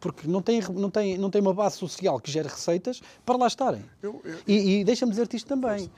[0.00, 3.46] Porque não tem, não, tem, não tem uma base social que gere receitas para lá
[3.46, 3.84] estarem.
[4.02, 4.38] Eu, eu...
[4.46, 5.88] E, e deixa-me dizer-te isto também.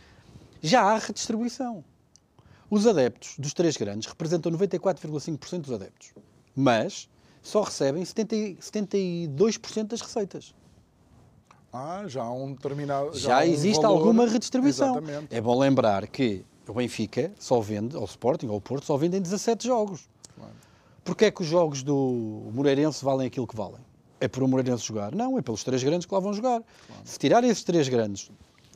[0.63, 1.83] Já há redistribuição.
[2.71, 6.13] Os adeptos dos três grandes representam 94,5% dos adeptos.
[6.55, 7.09] Mas
[7.43, 10.55] só recebem 70, 72% das receitas.
[11.77, 13.17] Ah, já há um determinado.
[13.19, 13.99] Já, já existe valor...
[13.99, 14.97] alguma redistribuição.
[14.99, 15.35] Exatamente.
[15.35, 18.97] É bom lembrar que o Benfica só vende, ou o Sporting, ou o Porto, só
[18.97, 20.09] vendem 17 jogos.
[20.35, 20.53] Claro.
[21.05, 23.85] Porquê é que os jogos do Moreirense valem aquilo que valem?
[24.19, 25.15] É por o Moreirense jogar?
[25.15, 26.63] Não, é pelos três grandes que lá vão jogar.
[26.87, 27.03] Claro.
[27.05, 28.31] Se tirarem esses três grandes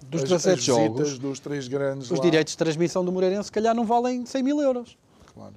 [0.09, 2.25] dos as, 17 as jogos, dos três grandes os lá...
[2.25, 4.99] direitos de transmissão do Moreirense, se calhar, não valem 100 mil euros.
[5.33, 5.55] Claro.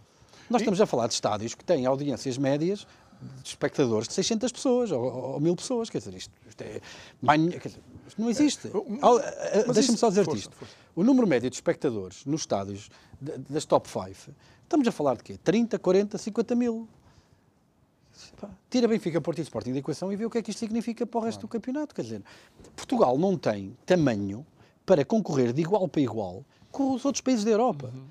[0.50, 0.64] Nós e...
[0.64, 2.88] estamos a falar de estádios que têm audiências médias
[3.42, 5.90] de espectadores de 600 pessoas ou, ou 1000 pessoas.
[5.90, 6.82] Quer dizer, isto, isto é.
[7.60, 8.68] Quer dizer, isto não existe.
[8.68, 10.56] É, eh, Deixa-me só dizer-te isto.
[10.56, 10.74] Força.
[10.96, 12.90] O número médio de espectadores nos estádios
[13.50, 15.38] das top 5, estamos a falar de quê?
[15.44, 16.88] 30, 40, 50 mil.
[18.70, 21.06] Tira Benfica, Porto e Sporting da equação e vê o que é que isto significa
[21.06, 21.96] para o resto do campeonato.
[21.96, 22.24] Quer dizer,
[22.76, 24.46] Portugal não tem tamanho
[24.86, 27.92] para concorrer de igual para igual com os outros países da Europa.
[27.94, 28.06] Uhum.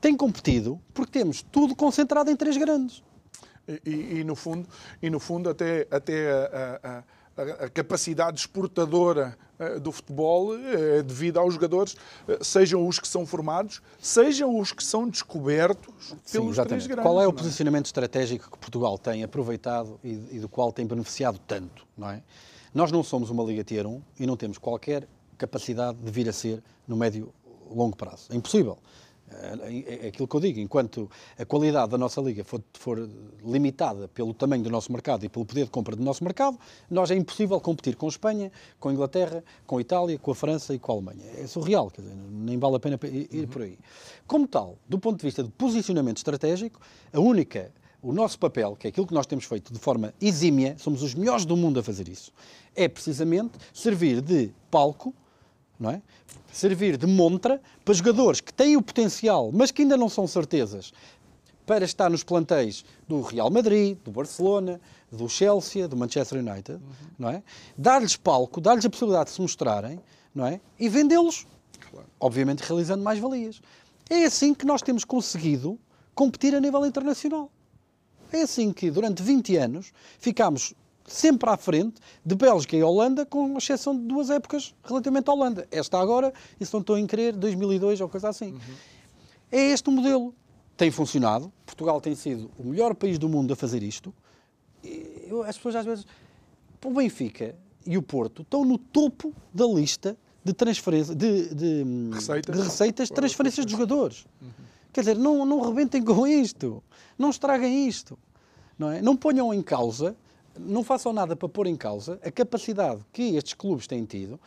[0.00, 3.02] Tem competido porque temos tudo concentrado em três grandes.
[3.68, 4.68] E, e, no fundo,
[5.00, 7.04] e no fundo até, até a,
[7.36, 11.96] a, a capacidade exportadora eh, do futebol é devido aos jogadores,
[12.26, 17.04] eh, sejam os que são formados, sejam os que são descobertos pelos Sim, três grandes.
[17.04, 17.32] Qual é o é?
[17.32, 21.86] posicionamento estratégico que Portugal tem aproveitado e, e, do qual tem beneficiado tanto?
[21.96, 22.22] Não é?
[22.74, 25.06] Nós não somos uma Liga Tier 1 e não temos qualquer
[25.38, 27.32] capacidade de vir a ser no médio
[27.70, 28.28] longo prazo.
[28.30, 28.78] É impossível.
[29.40, 33.08] É, é aquilo que eu digo, enquanto a qualidade da nossa liga for, for,
[33.44, 36.58] limitada pelo tamanho do nosso mercado e pelo poder de compra do nosso mercado,
[36.90, 40.34] nós é impossível competir com a Espanha, com a Inglaterra, com a Itália, com a
[40.34, 41.24] França e com a Alemanha.
[41.38, 43.46] É surreal, quer dizer, nem vale a pena ir uhum.
[43.46, 43.78] por aí.
[44.26, 46.80] Como tal, do ponto de vista de posicionamento estratégico,
[47.12, 50.74] a única o nosso papel, que é aquilo que nós temos feito de forma exímia,
[50.76, 52.32] somos os melhores do mundo a fazer isso,
[52.74, 55.14] é precisamente servir de palco
[55.82, 56.00] não é?
[56.52, 60.92] Servir de montra para jogadores que têm o potencial, mas que ainda não são certezas,
[61.66, 66.80] para estar nos plantéis do Real Madrid, do Barcelona, do Chelsea, do Manchester United, uhum.
[67.18, 67.42] não é?
[67.76, 70.00] Dar-lhes palco, dar-lhes a possibilidade de se mostrarem,
[70.34, 70.60] não é?
[70.78, 71.46] E vendê-los,
[71.90, 72.06] claro.
[72.18, 73.60] obviamente realizando mais valias.
[74.08, 75.78] É assim que nós temos conseguido
[76.14, 77.50] competir a nível internacional.
[78.32, 80.74] É assim que, durante 20 anos, ficámos
[81.06, 85.66] sempre à frente de Bélgica e Holanda, com exceção de duas épocas relativamente à Holanda.
[85.70, 88.52] Esta agora, e se não estou em querer, 2002 ou coisa assim.
[88.52, 88.60] Uhum.
[89.50, 90.34] É este o modelo.
[90.76, 91.52] Tem funcionado.
[91.66, 94.14] Portugal tem sido o melhor país do mundo a fazer isto.
[94.82, 96.06] Eu, as pessoas às vezes...
[96.84, 97.54] O Benfica
[97.86, 102.56] e o Porto estão no topo da lista de, transferência, de, de, receitas.
[102.56, 104.26] de receitas de transferências de jogadores.
[104.40, 104.48] Uhum.
[104.92, 106.82] Quer dizer, não, não rebentem com isto.
[107.16, 108.18] Não estraguem isto.
[108.78, 109.00] Não, é?
[109.00, 110.16] não ponham em causa
[110.58, 114.38] não façam nada para pôr em causa a capacidade que estes clubes têm tido.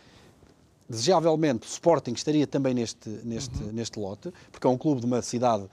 [0.87, 3.71] Desejavelmente, o Sporting estaria também neste, neste, uhum.
[3.71, 5.67] neste lote, porque é um clube de uma cidade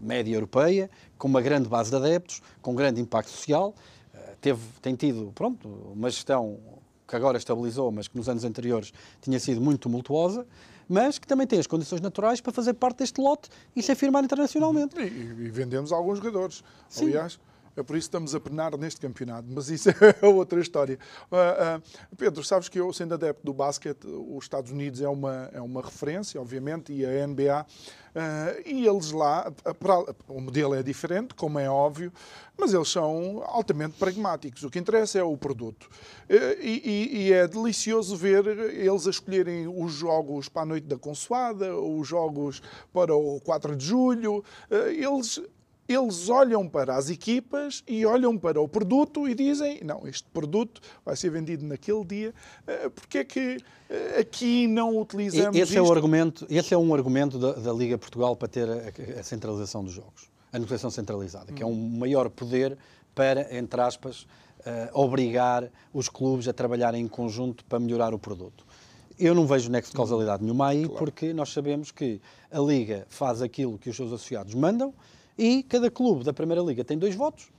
[0.00, 3.74] média europeia, com uma grande base de adeptos, com grande impacto social.
[4.14, 6.58] Eh, teve, tem tido, pronto, uma gestão
[7.06, 10.46] que agora estabilizou, mas que nos anos anteriores tinha sido muito tumultuosa,
[10.88, 14.24] mas que também tem as condições naturais para fazer parte deste lote e se afirmar
[14.24, 14.98] internacionalmente.
[15.00, 16.62] E, e vendemos alguns jogadores.
[16.88, 17.06] Sim.
[17.06, 17.38] Aliás,
[17.78, 19.88] É por isso que estamos a penar neste campeonato, mas isso
[20.20, 20.98] é outra história.
[21.30, 25.48] Uh, uh, Pedro, sabes que eu, sendo adepto do basquete, os Estados Unidos é uma,
[25.52, 27.66] é uma referência, obviamente, e a NBA.
[28.08, 32.12] Uh, e eles lá, para, o modelo é diferente, como é óbvio,
[32.56, 34.64] mas eles são altamente pragmáticos.
[34.64, 35.88] O que interessa é o produto.
[36.28, 38.44] E, e, e, é delicioso ver
[38.74, 42.60] eles a escolherem os jogos para a noite da consoada, os jogos
[42.92, 44.42] para o 4 de julho.
[44.68, 45.40] Eles
[45.88, 50.82] eles olham para as equipas e olham para o produto e dizem: não, este produto
[51.04, 52.34] vai ser vendido naquele dia,
[52.66, 53.56] eh, porque é que
[53.88, 55.78] eh, aqui não utilizamos esse isto?
[55.78, 59.22] É o argumento, esse é um argumento da, da Liga Portugal para ter a, a,
[59.22, 62.76] centralização dos jogos, a negociação centralizada, que é um maior poder
[63.14, 64.22] para, entre aspas,
[64.60, 68.66] uh, obrigar os clubes a trabalharem em conjunto para melhorar o produto.
[69.18, 70.98] Eu não vejo nexo de causalidade nenhuma aí, claro.
[70.98, 72.20] porque nós sabemos que
[72.52, 74.94] a Liga faz aquilo que os seus associados mandam,
[75.38, 77.50] e cada clube da Primeira Liga tem dois votos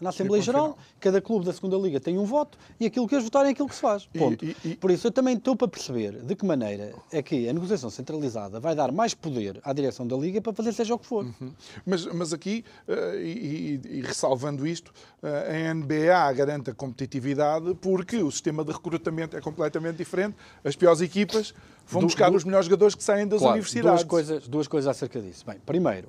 [0.00, 3.24] na Assembleia Geral, cada clube da Segunda Liga tem um voto e aquilo que eles
[3.24, 4.06] votarem é aquilo que se faz.
[4.06, 4.44] Ponto.
[4.44, 7.52] E, e, Por isso eu também estou para perceber de que maneira é que a
[7.52, 11.06] negociação centralizada vai dar mais poder à direção da Liga para fazer seja o que
[11.06, 11.24] for.
[11.24, 11.52] Uhum.
[11.84, 14.90] Mas, mas aqui, uh, e, e, ressalvando isto,
[15.22, 20.36] uh, a NBA garante a competitividade porque o sistema de recrutamento é completamente diferente.
[20.64, 21.54] As piores equipas
[21.86, 24.00] vão buscar os melhores jogadores que saem das claro, universidades.
[24.00, 25.44] Duas coisas, duas coisas acerca disso.
[25.44, 26.08] Bem, primeiro,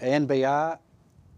[0.00, 0.80] a NBA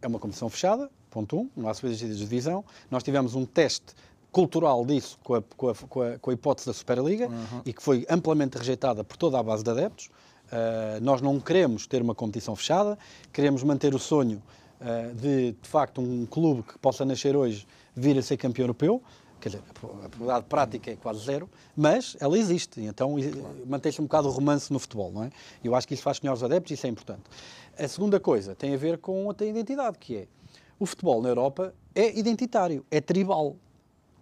[0.03, 2.64] é uma competição fechada, ponto 1, um, não há subidas de divisão.
[2.91, 3.95] Nós tivemos um teste
[4.31, 7.62] cultural disso com a, com a, com a, com a hipótese da Superliga uhum.
[7.64, 10.07] e que foi amplamente rejeitada por toda a base de adeptos.
[10.47, 12.99] Uh, nós não queremos ter uma competição fechada,
[13.33, 14.43] queremos manter o sonho
[14.81, 19.03] uh, de, de facto, um clube que possa nascer hoje vir a ser campeão europeu
[19.41, 19.72] quer dizer, a
[20.09, 23.66] probabilidade prática é quase zero, mas ela existe, então claro.
[23.66, 25.30] mantém-se um bocado o romance no futebol, não é?
[25.62, 27.22] Eu acho que isso faz os adeptos e isso é importante.
[27.78, 30.26] A segunda coisa tem a ver com outra identidade, que é
[30.78, 33.57] o futebol na Europa é identitário, é tribal.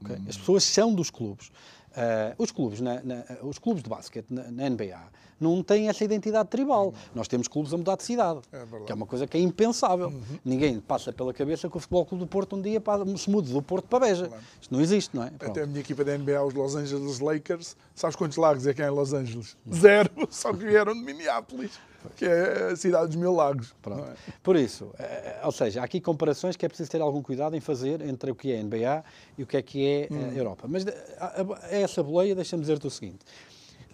[0.03, 0.17] Okay?
[0.17, 0.25] Hum.
[0.29, 1.51] As pessoas são dos clubes.
[1.95, 4.99] Uh, os, clubes na, na, os clubes de basquete na, na, NBA
[5.39, 6.87] não têm essa identidade tribal.
[6.87, 6.93] Uhum.
[7.15, 10.09] Nós temos clubes a mudar de cidade, é que é uma coisa que é impensável.
[10.09, 10.23] Uhum.
[10.45, 12.83] Ninguém passa pela cabeça que o Futebol Clube do Porto um dia
[13.17, 14.27] se mude do Porto para Beja.
[14.27, 14.43] Claro.
[14.61, 15.31] Isto não existe, não é?
[15.31, 15.51] Pronto.
[15.53, 18.83] Até a minha equipa da NBA, os Los Angeles Lakers, sabes quantos lagos é que
[18.83, 19.57] há em Los Angeles?
[19.73, 21.79] Zero, só que vieram de Minneapolis
[22.17, 23.75] que é a cidade dos mil lagos.
[23.87, 24.15] É?
[24.43, 27.61] Por isso, eh, ou seja, há aqui comparações que é preciso ter algum cuidado em
[27.61, 29.05] fazer entre o que é NBA
[29.39, 30.31] e o que é que é hum.
[30.31, 30.67] a Europa.
[30.69, 33.25] Mas a, essa boleia, deixa-me dizer-te o seguinte.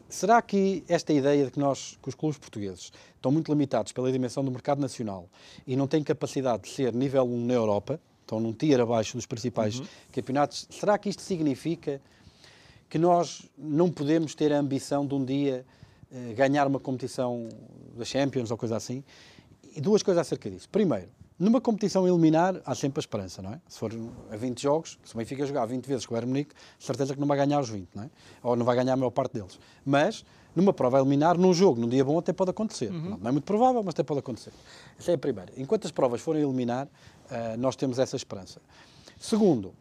[0.08, 4.11] Será que esta ideia de que nós, que os clubes portugueses, estão muito limitados pela
[4.11, 5.28] dimensão do mercado nacional
[5.64, 9.24] e não têm capacidade de ser nível 1 na Europa, estão num tier abaixo dos
[9.24, 9.86] principais uhum.
[10.12, 12.00] campeonatos, será que isto significa
[12.88, 15.80] que nós não podemos ter a ambição de um dia eh,
[16.34, 17.48] ganhar uma competição
[17.96, 19.04] da Champions ou coisa assim.
[19.74, 20.68] E duas coisas acerca disso.
[20.68, 21.08] Primeiro,
[21.40, 23.61] numa competição eliminar, há sempre a esperança, não é?
[23.66, 23.90] Se for
[24.30, 27.20] a 20 jogos, se o Benfica jogar 20 vezes com o Bayern Munique, certeza que
[27.20, 28.11] não vai ganhar os 20, não é?
[28.42, 29.58] Ou não vai ganhar a maior parte deles.
[29.82, 30.22] Mas,
[30.54, 32.90] numa prova eliminar, num jogo, num dia bom, até pode acontecer.
[32.90, 33.16] Uhum.
[33.16, 34.52] Não é muito provável, mas até pode acontecer.
[34.98, 35.50] Essa é a primeira.
[35.56, 38.61] Enquanto as provas forem eliminar, uh, nós temos essa esperança.
[39.18, 39.72] Segundo,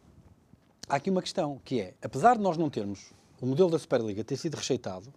[0.88, 4.24] há aqui uma questão, que é, apesar de nós não termos o modelo da Superliga
[4.24, 5.12] ter sido rejeitado,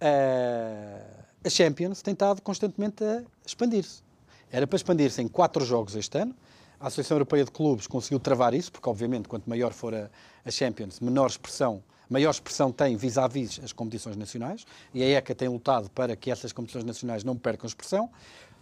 [0.00, 4.02] a Champions tem estado constantemente a expandir-se.
[4.50, 6.34] Era para expandir-se em quatro jogos este ano.
[6.78, 10.10] A Associação Europeia de Clubes conseguiu travar isso, porque, obviamente, quanto maior for a,
[10.44, 14.66] a Champions, menor expressão, maior expressão tem vis-à-vis -vis as competições nacionais.
[14.92, 18.10] E a ECA tem lutado para que essas competições nacionais não percam expressão.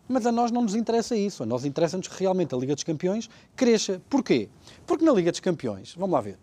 [0.06, 1.42] Mas a nós não nos interessa isso.
[1.42, 4.00] A nós interessa-nos que realmente a Liga dos Campeões cresça.
[4.08, 4.48] Porquê?
[4.86, 6.38] Porque na Liga dos Campeões, vamos lá ver,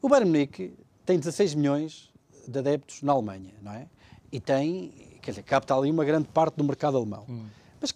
[0.00, 0.72] o Bayern Munique
[1.04, 2.09] tem 16 milhões
[2.46, 3.86] de adeptos na Alemanha, não é?
[4.32, 7.24] E tem quer dizer, capta ali uma grande parte do mercado alemão.
[7.28, 7.46] Hum.
[7.80, 7.94] Mas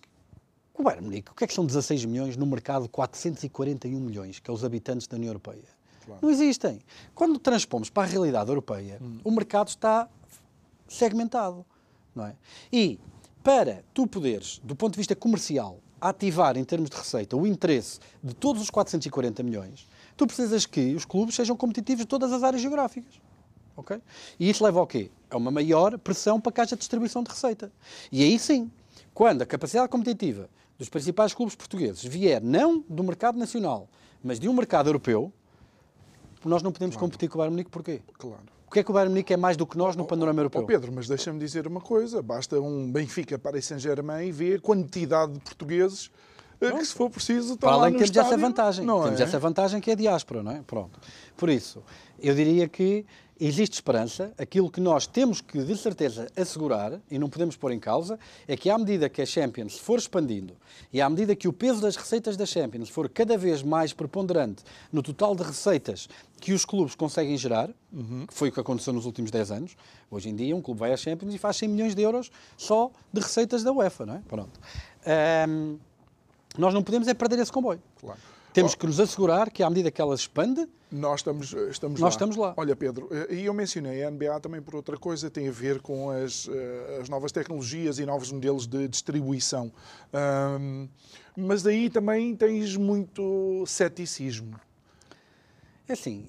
[0.75, 4.39] o Bayern Munique, o que é que são 16 milhões no mercado de 441 milhões,
[4.39, 5.65] que é os habitantes da União Europeia?
[6.05, 6.21] Claro.
[6.23, 6.81] Não existem.
[7.15, 9.19] Quando transpomos para a realidade europeia, hum.
[9.25, 10.09] o mercado está
[10.87, 11.65] segmentado,
[12.15, 12.35] não é?
[12.73, 13.01] E
[13.43, 17.99] para tu poderes, do ponto de vista comercial, ativar em termos de receita o interesse
[18.23, 22.43] de todos os 440 milhões, tu precisas que os clubes sejam competitivos em todas as
[22.43, 23.15] áreas geográficas.
[23.77, 24.01] Okay?
[24.39, 25.11] E isso leva ao quê?
[25.31, 27.73] A uma maior pressão para que haja distribuição de receita.
[28.11, 28.71] E aí sim,
[29.13, 30.49] quando a capacidade competitiva
[30.79, 33.89] dos principais clubes portugueses vier não do mercado nacional,
[34.23, 35.33] mas de um mercado europeu,
[36.45, 37.07] nós não podemos claro.
[37.07, 38.03] competir com o Bayern Munique porquê?
[38.19, 38.43] Claro.
[38.67, 40.63] O que é que o Bayern Munique é mais do que nós no panorama europeu?
[40.63, 42.21] Oh, Pedro, mas deixa-me dizer uma coisa.
[42.21, 46.11] Basta um Benfica para Saint-Germain e ver a quantidade de portugueses
[46.61, 48.87] eh, que, se for preciso, estão Para além que temos estádio, essa vantagem.
[48.87, 49.23] Temos é?
[49.23, 50.63] essa vantagem que é a diáspora, não é?
[50.67, 50.99] Pronto.
[51.37, 51.83] Por isso,
[52.19, 53.07] eu diria que
[53.41, 54.33] existe esperança.
[54.39, 58.57] Aquilo que nós temos que, de certeza, assegurar, e não podemos pôr em causa, é
[58.57, 60.55] que à medida que a Champions for expandindo
[60.93, 64.63] e à medida que o peso das receitas da Champions for cada vez mais preponderante
[64.93, 66.09] no total de receitas
[66.41, 68.27] que os clubes conseguem gerar, uhum.
[68.27, 69.77] que foi o que aconteceu nos últimos 10 anos,
[70.11, 72.91] hoje em dia um clube vai à Champions e faz 100 milhões de euros só
[73.13, 74.23] de receitas da UEFA, não é?
[74.29, 74.61] Pronto.
[75.49, 75.79] Um,
[76.57, 77.83] nós não podemos é perder esse comboio.
[78.01, 78.21] Claro.
[78.55, 82.09] Temos que nos assegurar que, à medida que ela expande, nós estamos, estamos nós lá.
[82.09, 82.55] estamos lá.
[82.57, 85.83] Olha, Pedro, eh, e eu mencionei a NBA também por outra coisa, tem a ver
[85.83, 89.73] com as, eh, as novas tecnologias e novos modelos de distribuição.
[90.61, 90.89] Um,
[91.37, 94.55] mas daí também tens muito ceticismo.
[95.89, 96.25] É assim,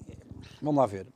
[0.60, 1.06] vamos lá ver.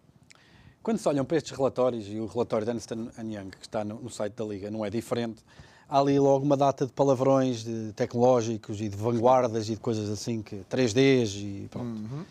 [0.81, 4.01] Quando se olham para estes relatórios, e o relatório de Ernst Young, que está no,
[4.01, 5.45] no site da Liga, não é diferente,
[5.91, 10.09] há ali logo uma data de palavrões de tecnológicos e de vanguardas e de coisas
[10.09, 11.89] assim, que 3Ds e pronto.
[11.89, 12.25] Uhum.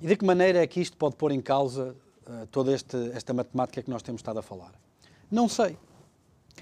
[0.00, 1.94] E de que maneira é que isto pode pôr em causa
[2.26, 4.72] uh, toda este, esta matemática que nós temos estado a falar?
[5.30, 5.76] Não sei.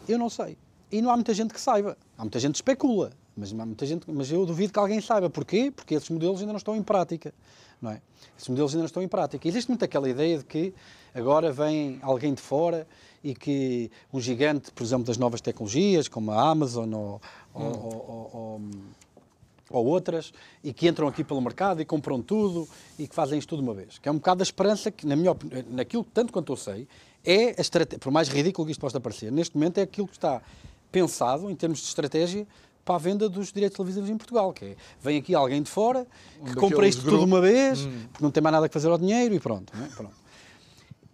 [0.09, 0.59] Eu não sei.
[0.91, 1.97] E não há muita gente que saiba.
[2.17, 5.31] Há muita gente que especula, mas, há muita gente, mas eu duvido que alguém saiba.
[5.31, 5.71] Porquê?
[5.71, 7.33] Porque esses modelos ainda não estão em prática.
[7.81, 8.01] Não é?
[8.37, 9.47] Esses modelos ainda não estão em prática.
[9.47, 10.75] Existe muito aquela ideia de que
[11.15, 12.89] agora vem alguém de fora
[13.23, 17.21] e que um gigante, por exemplo, das novas tecnologias, como a Amazon ou,
[17.55, 17.63] hum.
[17.63, 18.61] ou, ou,
[19.71, 23.49] ou, outras, e que entram aqui pelo mercado e compram tudo e que fazem isto
[23.49, 23.99] tudo uma vez.
[23.99, 26.89] Que é um bocado a esperança que, na minha opinião, naquilo tanto quanto eu sei,
[27.25, 30.17] é a estratégia, por mais ridículo que isto possa parecer, neste momento é aquilo que
[30.17, 30.41] está
[30.91, 32.47] pensado em termos de estratégia
[32.85, 36.07] para a venda dos direitos televisivos em Portugal, que é, vem aqui alguém de fora
[36.43, 38.07] que um compra isto tudo uma vez, hum.
[38.11, 39.71] porque não tem mais nada que fazer ao dinheiro e pronto.
[39.77, 39.95] É?
[39.95, 40.18] pronto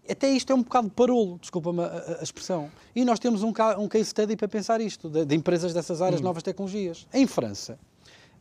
[0.08, 2.70] até isto é um bocado parolo, desculpa-me a, a, expressão.
[2.94, 6.20] E nós temos um, um case study para pensar isto, de, de empresas dessas áreas,
[6.20, 6.24] hum.
[6.24, 7.06] novas tecnologias.
[7.12, 7.78] Em França,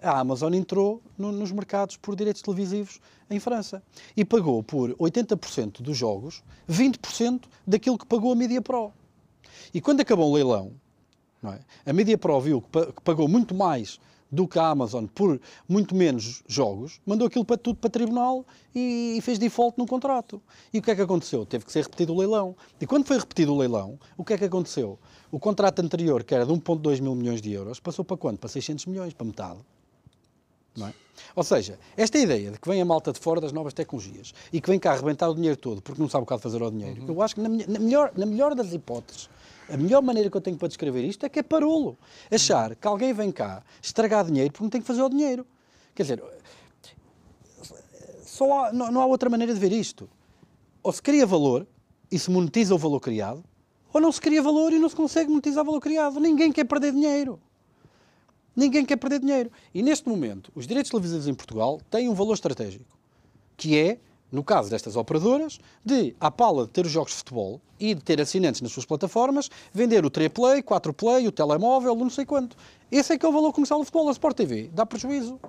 [0.02, 3.00] a Amazon entrou no, nos mercados por direitos televisivos
[3.30, 3.82] em França
[4.16, 8.92] e pagou por 80% dos jogos 20% daquilo que pagou a Media Pro.
[9.74, 10.74] E quando acabou o leilão,
[11.46, 11.60] é?
[11.90, 14.00] a Media Pro viu que pagou muito mais
[14.34, 19.16] do que a Amazon por muito menos jogos, mandou aquilo para tudo para tribunal e,
[19.18, 20.42] e, fez default no contrato.
[20.74, 21.46] E o que é que aconteceu?
[21.46, 22.56] Teve que ser repetido o leilão.
[22.82, 24.98] E quando foi repetido o leilão, o que é que aconteceu?
[25.32, 28.40] O contrato anterior, que era de 1,2 mil milhões de euros, passou para quanto?
[28.40, 29.60] Para 600 milhões, para metade.
[30.76, 30.94] Não é?
[31.36, 34.60] Ou seja, esta ideia de que vem a malta de fora das novas tecnologias e
[34.60, 36.62] que vem cá arrebentar o dinheiro todo porque não sabe o que há de fazer
[36.64, 37.08] ao dinheiro, uhum.
[37.10, 39.30] eu acho que na, na, melhor, na melhor das hipóteses,
[39.70, 41.98] a melhor maneira que eu tenho para descrever isto é que é parolo.
[42.32, 45.46] Achar que alguém vem cá estragar dinheiro porque não tem que fazer o dinheiro.
[45.96, 46.24] Quer dizer,
[48.26, 50.10] só há, não, não há outra maneira de ver isto.
[50.82, 51.68] Ou se cria valor
[52.12, 53.44] e se monetiza o valor criado,
[53.94, 56.20] ou não se cria valor e não se consegue monetizar o valor criado.
[56.20, 57.40] Ninguém quer perder dinheiro.
[58.56, 59.52] Ninguém quer perder dinheiro.
[59.74, 62.98] E neste momento, os direitos televisivos em Portugal têm um valor estratégico,
[63.56, 64.00] que é
[64.34, 68.02] no caso destas operadoras, de, à pala de ter os jogos de futebol e de
[68.02, 72.58] ter assinantes nas suas plataformas, vender o 3Play, 4Play, o telemóvel, não sei quanto.
[72.92, 74.10] Esse é que é o valor comercial do futebol.
[74.10, 75.40] A Sport TV dá prejuízo.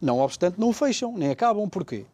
[0.00, 1.68] Não obstante, não o fecham, nem acabam.
[1.68, 2.06] Porquê?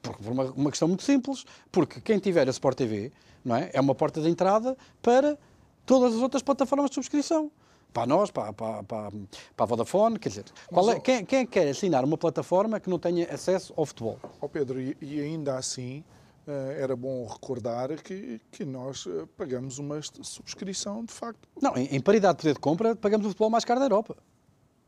[0.00, 1.44] Porque, por uma, uma questão muito simples.
[1.70, 3.12] Porque quem tiver a Sport TV
[3.44, 5.38] não é, é uma porta de entrada para
[5.84, 7.50] todas as outras plataformas de subscrição
[7.96, 11.46] para nós, para, para, para, para a Vodafone, quer dizer, qual é, quem, quem é
[11.46, 14.18] quer assinar uma plataforma que não tenha acesso ao futebol?
[14.38, 16.04] Oh Pedro, e, e, ainda assim
[16.46, 21.48] uh, era bom recordar que, que nós uh, pagamos uma subscrição de facto.
[21.58, 24.14] Não, em, em paridade de poder de compra, pagamos o futebol mais caro da Europa.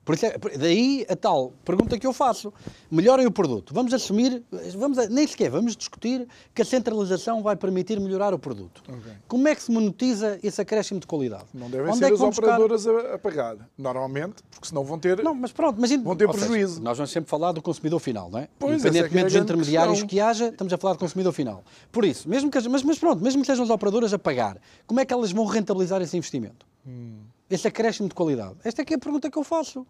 [0.09, 2.51] Por isso é, daí a tal pergunta que eu faço.
[2.91, 3.75] Melhorem o produto.
[3.75, 4.43] Vamos assumir,
[4.75, 8.83] vamos a, nem sequer vamos discutir que a centralização vai permitir melhorar o produto.
[8.89, 9.13] Okay.
[9.29, 11.45] Como é que se monetiza esse acréscimo de qualidade?
[11.53, 13.15] Não devem Onde ser é as operadoras buscar...
[13.15, 16.77] a pagar, normalmente, porque senão vão ter, não, mas pronto, mas, vão ter prejuízo.
[16.77, 18.49] Seja, nós vamos sempre falar do consumidor final, não é?
[18.59, 20.09] Pois, é Independentemente é dos intermediários questão.
[20.09, 21.63] que haja, estamos a falar do consumidor final.
[21.93, 24.57] Por isso, mesmo que, mas, mas pronto, mesmo que sejam as operadoras a pagar,
[24.87, 26.67] como é que elas vão rentabilizar esse investimento?
[26.87, 27.19] Hum.
[27.51, 28.57] Esse acréscimo de qualidade?
[28.65, 29.87] Esta é que é a pergunta que eu faço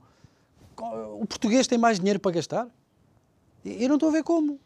[0.82, 2.68] o português tem mais dinheiro para gastar?
[3.64, 4.60] Eu não estou a ver como.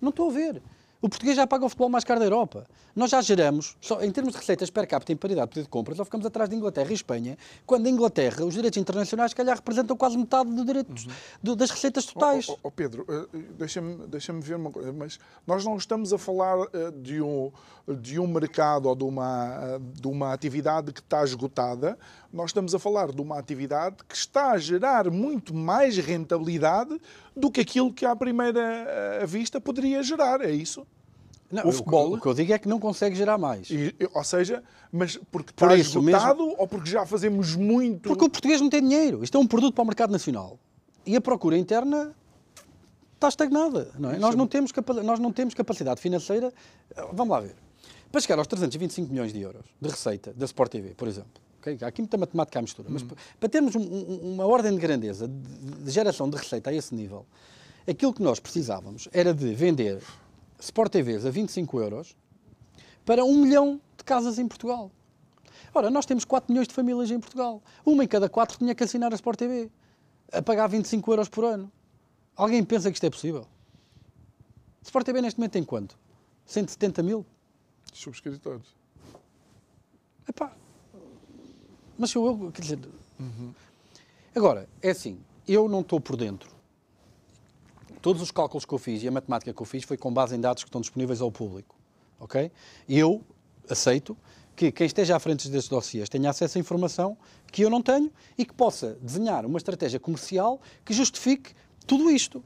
[0.00, 0.62] Não estou a ver.
[1.00, 2.66] O português já paga o futebol mais caro da Europa.
[2.94, 5.68] Nós já geramos, só, em termos de receitas per capita em paridade de poder de
[5.68, 7.36] compra, só ficamos atrás de Inglaterra e Espanha,
[7.66, 11.12] quando a Inglaterra, os direitos internacionais, se calhar, representam quase metade do direitos, uhum.
[11.42, 12.48] do, das receitas totais.
[12.48, 16.18] Oh, oh, oh Pedro, uh, deixa-me deixa ver uma coisa, mas nós não estamos a
[16.18, 17.52] falar uh, de, um,
[17.86, 21.98] de um mercado ou de uma, uh, de uma atividade que está esgotada,
[22.32, 27.00] nós estamos a falar de uma atividade que está a gerar muito mais rentabilidade
[27.36, 30.86] do que aquilo que à primeira vista poderia gerar, é isso?
[31.50, 32.14] Não, o futebol.
[32.14, 33.70] O que eu digo é que não consegue gerar mais.
[33.70, 36.56] E, ou seja, mas porque Por está esgotado mesmo...
[36.58, 38.08] ou porque já fazemos muito.
[38.08, 39.22] Porque o português não tem dinheiro.
[39.22, 40.58] Isto é um produto para o mercado nacional.
[41.04, 42.14] E a procura interna
[43.14, 43.90] está estagnada.
[43.98, 44.18] Não é?
[44.18, 44.72] nós, não temos
[45.04, 46.52] nós não temos capacidade financeira.
[47.12, 47.54] Vamos lá ver.
[48.10, 52.02] Para chegar aos 325 milhões de euros de receita da Sport TV, por exemplo, aqui
[52.02, 53.02] muita matemática à mistura, mas
[53.38, 56.94] para termos um, um, uma ordem de grandeza de, de geração de receita a esse
[56.94, 57.26] nível,
[57.88, 60.02] aquilo que nós precisávamos era de vender
[60.58, 62.16] Sport TVs a 25 euros
[63.04, 64.90] para um milhão de casas em Portugal.
[65.72, 67.62] Ora, nós temos 4 milhões de famílias em Portugal.
[67.84, 69.70] Uma em cada quatro tinha que assinar a Sport TV,
[70.32, 71.70] a pagar 25 euros por ano.
[72.34, 73.46] Alguém pensa que isto é possível?
[74.82, 75.98] Sport TV neste momento tem quanto?
[76.46, 77.26] 170 mil?
[77.92, 78.66] Subscritores.
[80.28, 80.52] Epá.
[81.98, 82.78] Mas eu, eu quer dizer...
[83.18, 83.52] Uhum.
[84.34, 85.18] Agora, é assim,
[85.48, 86.50] eu não estou por dentro.
[88.02, 90.36] Todos os cálculos que eu fiz e a matemática que eu fiz foi com base
[90.36, 91.74] em dados que estão disponíveis ao público.
[92.20, 92.50] Ok?
[92.88, 93.22] Eu
[93.68, 94.16] aceito
[94.54, 97.16] que quem esteja à frente destes dossiês tenha acesso à informação
[97.52, 101.54] que eu não tenho e que possa desenhar uma estratégia comercial que justifique
[101.86, 102.42] tudo isto.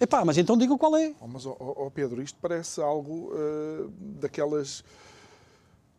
[0.00, 1.14] Epá, mas então digam qual é.
[1.20, 4.82] Oh, mas, oh, oh, Pedro, isto parece algo uh, daquelas,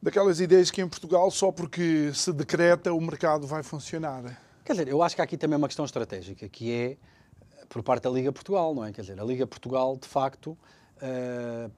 [0.05, 4.39] daquelas ideias que em Portugal, só porque se decreta, o mercado vai funcionar.
[4.63, 6.97] Quer dizer, eu acho que há aqui também uma questão estratégica, que é
[7.67, 8.93] por parte da Liga Portugal, não é?
[8.93, 10.55] Quer dizer, a Liga Portugal, de facto,
[10.97, 11.71] uh,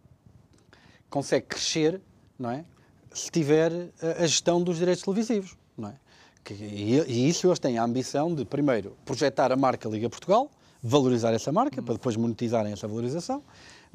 [1.10, 2.02] consegue crescer,
[2.38, 2.66] não é?
[3.14, 3.72] Se tiver
[4.20, 5.96] a gestão dos direitos televisivos, não é?
[6.44, 10.52] Que, e, e, isso eles têm a ambição de, primeiro, projetar a marca Liga Portugal,
[10.84, 13.42] valorizar essa marca, para depois monetizarem essa valorização,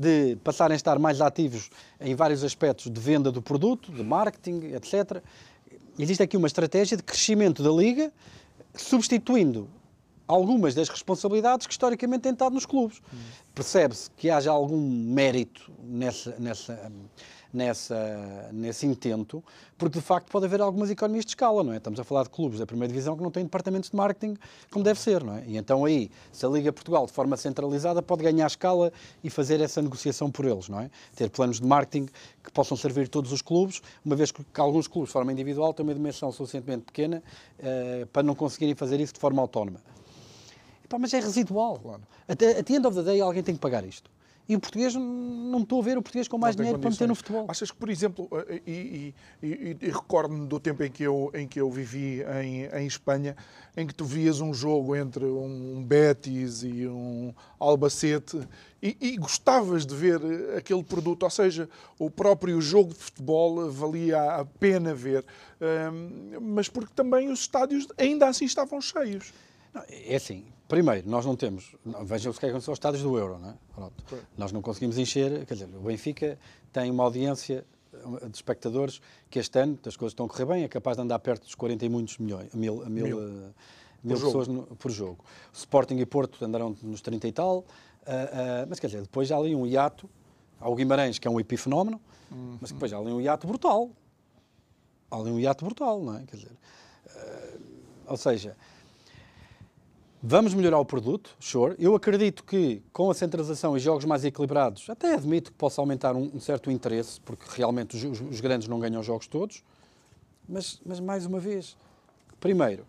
[0.03, 4.72] de passarem a estar mais ativos em vários aspectos de venda do produto, de marketing,
[4.74, 5.22] etc.
[5.96, 8.12] Existe aqui uma estratégia de crescimento da Liga,
[8.74, 9.68] substituindo
[10.26, 13.00] algumas das responsabilidades que historicamente têm estado nos clubes.
[13.12, 13.18] Hum.
[13.55, 16.90] Percebe-se que haja algum mérito nessa, nessa,
[17.53, 19.42] nessa, nesse intento,
[19.76, 21.76] porque de facto pode haver algumas economias de escala, não é?
[21.76, 24.36] Estamos a falar de clubes da primeira divisão que não têm departamentos de marketing
[24.70, 25.44] como deve ser, não é?
[25.46, 28.92] E então aí, se a Liga Portugal de forma centralizada pode ganhar escala
[29.22, 30.90] e fazer essa negociação por eles, não é?
[31.14, 32.07] Ter planos de marketing
[32.42, 35.84] que possam servir todos os clubes, uma vez que alguns clubes de forma individual têm
[35.84, 37.22] uma dimensão suficientemente pequena
[37.59, 39.80] uh, para não conseguirem fazer isso de forma autónoma.
[40.88, 41.78] Pá, mas é residual.
[41.78, 42.03] Claro.
[42.28, 44.11] Até, at the end of the day, alguém tem que pagar isto.
[44.49, 47.14] E o português, não estou a ver o português com mais dinheiro para meter no
[47.14, 47.47] futebol.
[47.49, 51.30] Achas que, por exemplo, eh, e, e, e, e recordo-me do tempo em que eu,
[51.32, 53.36] em que eu vivi em, em Espanha,
[53.76, 58.40] em que tu vias um jogo entre um Betis e um Albacete
[58.82, 60.20] e, e, gostavas de ver
[60.57, 61.68] aquele produto, ou seja,
[61.99, 65.24] o próprio jogo de futebol valia a pena ver,
[66.40, 69.32] mas porque também os estádios ainda assim estavam cheios.
[69.72, 71.77] Não, é assim, primeiro, nós não temos.
[72.03, 73.91] Vejam o que é que aconteceu aos estádios do Euro, não é?
[74.39, 75.45] Nós não conseguimos encher.
[75.45, 76.39] Quer dizer, o Benfica
[76.73, 77.62] tem uma audiência
[77.93, 78.99] de espectadores
[79.29, 81.55] que este ano, as coisas estão a correr bem, é capaz de andar perto dos
[81.55, 83.18] 40 e muitos milhões, mil, mil, mil.
[83.18, 83.55] Uh,
[84.03, 85.23] mil por pessoas no, por jogo.
[85.53, 87.64] Sporting e Porto andarão nos 30 e tal, uh, uh,
[88.66, 90.09] mas quer dizer, depois há ali um hiato,
[90.59, 92.01] há o Guimarães, que é um epifenómeno,
[92.31, 92.57] uhum.
[92.59, 93.91] mas depois há ali um hiato brutal.
[95.11, 96.25] Há ali um hiato brutal, não é?
[96.25, 96.57] Quer dizer,
[98.07, 98.57] ou seja,
[100.25, 101.75] Vamos melhorar o produto, sure.
[101.81, 106.14] Eu acredito que com a centralização e jogos mais equilibrados, até admito que possa aumentar
[106.14, 109.64] um, um certo interesse, porque realmente os, os, grandes não ganham os jogos todos.
[110.49, 111.77] Mas, mas mais uma vez,
[112.39, 112.87] primeiro,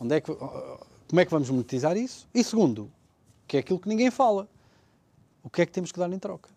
[0.00, 2.26] onde é que, como é que vamos monetizar isso?
[2.34, 2.90] E segundo,
[3.46, 4.48] que é aquilo que ninguém fala.
[5.42, 6.48] O que é que temos que dar em troca?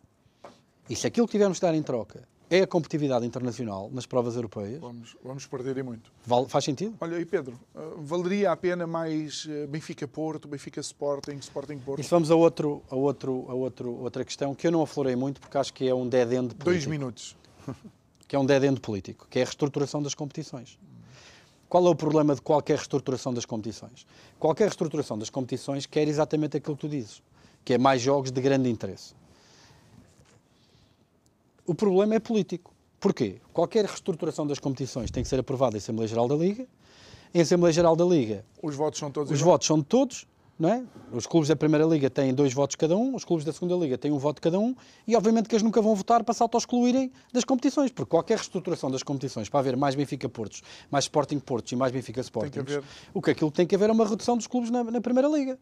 [0.89, 4.35] E se aquilo que tivermos que dar em troca é a competitividade internacional nas provas
[4.35, 4.79] europeias.
[4.79, 6.11] Vamos, vamos perder e muito.
[6.23, 6.95] Val, faz sentido?
[7.01, 11.99] Olha, e Pedro, eh, valeria a pena mais eh, Benfica-Porto, Benfica-Sporting, Sporting-Porto?
[11.99, 15.41] Isso vamos a, outro, a, outro, a outro, outra questão que eu não aflorei muito
[15.41, 16.63] porque acho que é um dead end político.
[16.65, 17.35] Dois minutos.
[18.27, 20.77] que é um dead end político, que é a reestruturação das competições.
[21.67, 24.05] Qual é o problema de qualquer reestruturação das competições?
[24.37, 27.23] Qualquer reestruturação das competições quer exatamente aquilo que tu dizes,
[27.65, 29.15] que é mais jogos de grande interesse.
[31.65, 32.73] O problema é político.
[32.99, 33.41] Porquê?
[33.51, 36.65] Qualquer reestruturação das competições tem que ser aprovada em Assembleia Geral da Liga.
[37.33, 39.53] Em Assembleia Geral da Liga, os votos são todos Os igual?
[39.53, 40.27] votos são de todos,
[40.59, 40.83] não é?
[41.11, 43.97] Os clubes da Primeira Liga têm dois votos cada um, os clubes da Segunda Liga
[43.97, 44.75] têm um voto cada um,
[45.07, 48.91] e obviamente que eles nunca vão votar para se auto-excluírem das competições, porque qualquer reestruturação
[48.91, 50.61] das competições para haver mais Benfica Portos,
[50.91, 52.59] mais Sporting Portos e mais Benfica Sporting,
[53.13, 55.57] o que aquilo tem que haver é uma redução dos clubes na, na Primeira Liga,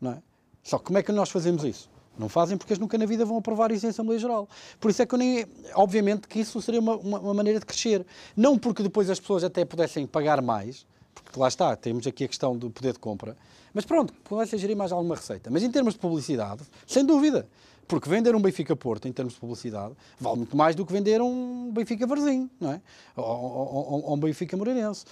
[0.00, 0.22] não é?
[0.62, 1.90] Só que como é que nós fazemos isso?
[2.18, 4.48] Não fazem porque eles nunca na vida vão aprovar isso em Assembleia Geral.
[4.80, 5.46] Por isso é que eu nem.
[5.74, 8.04] Obviamente que isso seria uma, uma, uma, maneira de crescer.
[8.36, 12.28] Não porque depois as pessoas até pudessem pagar mais, porque lá está, temos aqui a
[12.28, 13.36] questão do poder de compra,
[13.74, 15.50] mas pronto, pudessem gerir mais alguma receita.
[15.50, 17.46] Mas em termos de publicidade, sem dúvida.
[17.88, 21.20] Porque vender um Benfica Porto, em termos de publicidade, vale muito mais do que vender
[21.20, 22.80] um Benfica Varzinho, não é?
[23.16, 25.04] Ou, ou, ou um Benfica Moreirense.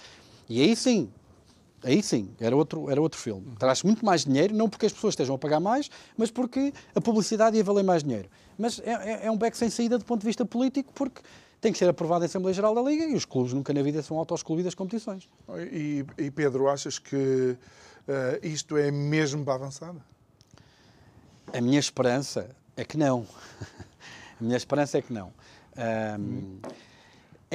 [0.49, 1.09] E aí sim,
[1.85, 3.55] Aí sim, era outro, era outro filme.
[3.59, 6.99] Traz muito mais dinheiro, não porque as pessoas estejam a pagar mais, mas porque a
[6.99, 8.27] publicidade ia valer mais dinheiro.
[8.57, 11.21] Mas é, é, é um beco sem saída do ponto de vista político, porque
[11.61, 14.01] tem que ser aprovado em Assembleia Geral da Liga e os clubes nunca na vida
[14.01, 15.29] são autoexcluídos das competições.
[15.71, 17.55] E, e, Pedro, achas que uh,
[18.41, 19.93] isto é mesmo para avançar?
[21.53, 23.27] A minha esperança é que não.
[24.41, 25.31] a minha esperança é que não.
[25.77, 26.59] Um, hum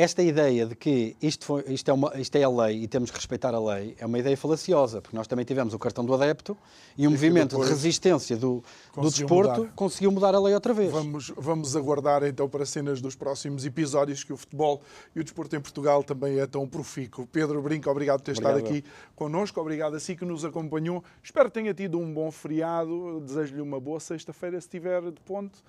[0.01, 3.11] esta ideia de que isto, foi, isto, é uma, isto é a lei e temos
[3.11, 6.15] que respeitar a lei é uma ideia falaciosa, porque nós também tivemos o cartão do
[6.15, 6.57] adepto
[6.97, 9.73] e um e movimento de resistência do, do desporto mudar.
[9.75, 10.91] conseguiu mudar a lei outra vez.
[10.91, 14.81] Vamos, vamos aguardar então para cenas dos próximos episódios que o futebol
[15.15, 17.27] e o desporto em Portugal também é tão profícuo.
[17.27, 18.57] Pedro Brinca, obrigado por ter obrigado.
[18.57, 18.85] estado aqui
[19.15, 21.05] connosco, obrigado a si que nos acompanhou.
[21.23, 25.63] Espero que tenha tido um bom feriado, desejo-lhe uma boa sexta-feira se estiver de ponto.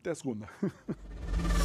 [0.00, 0.48] Até segunda.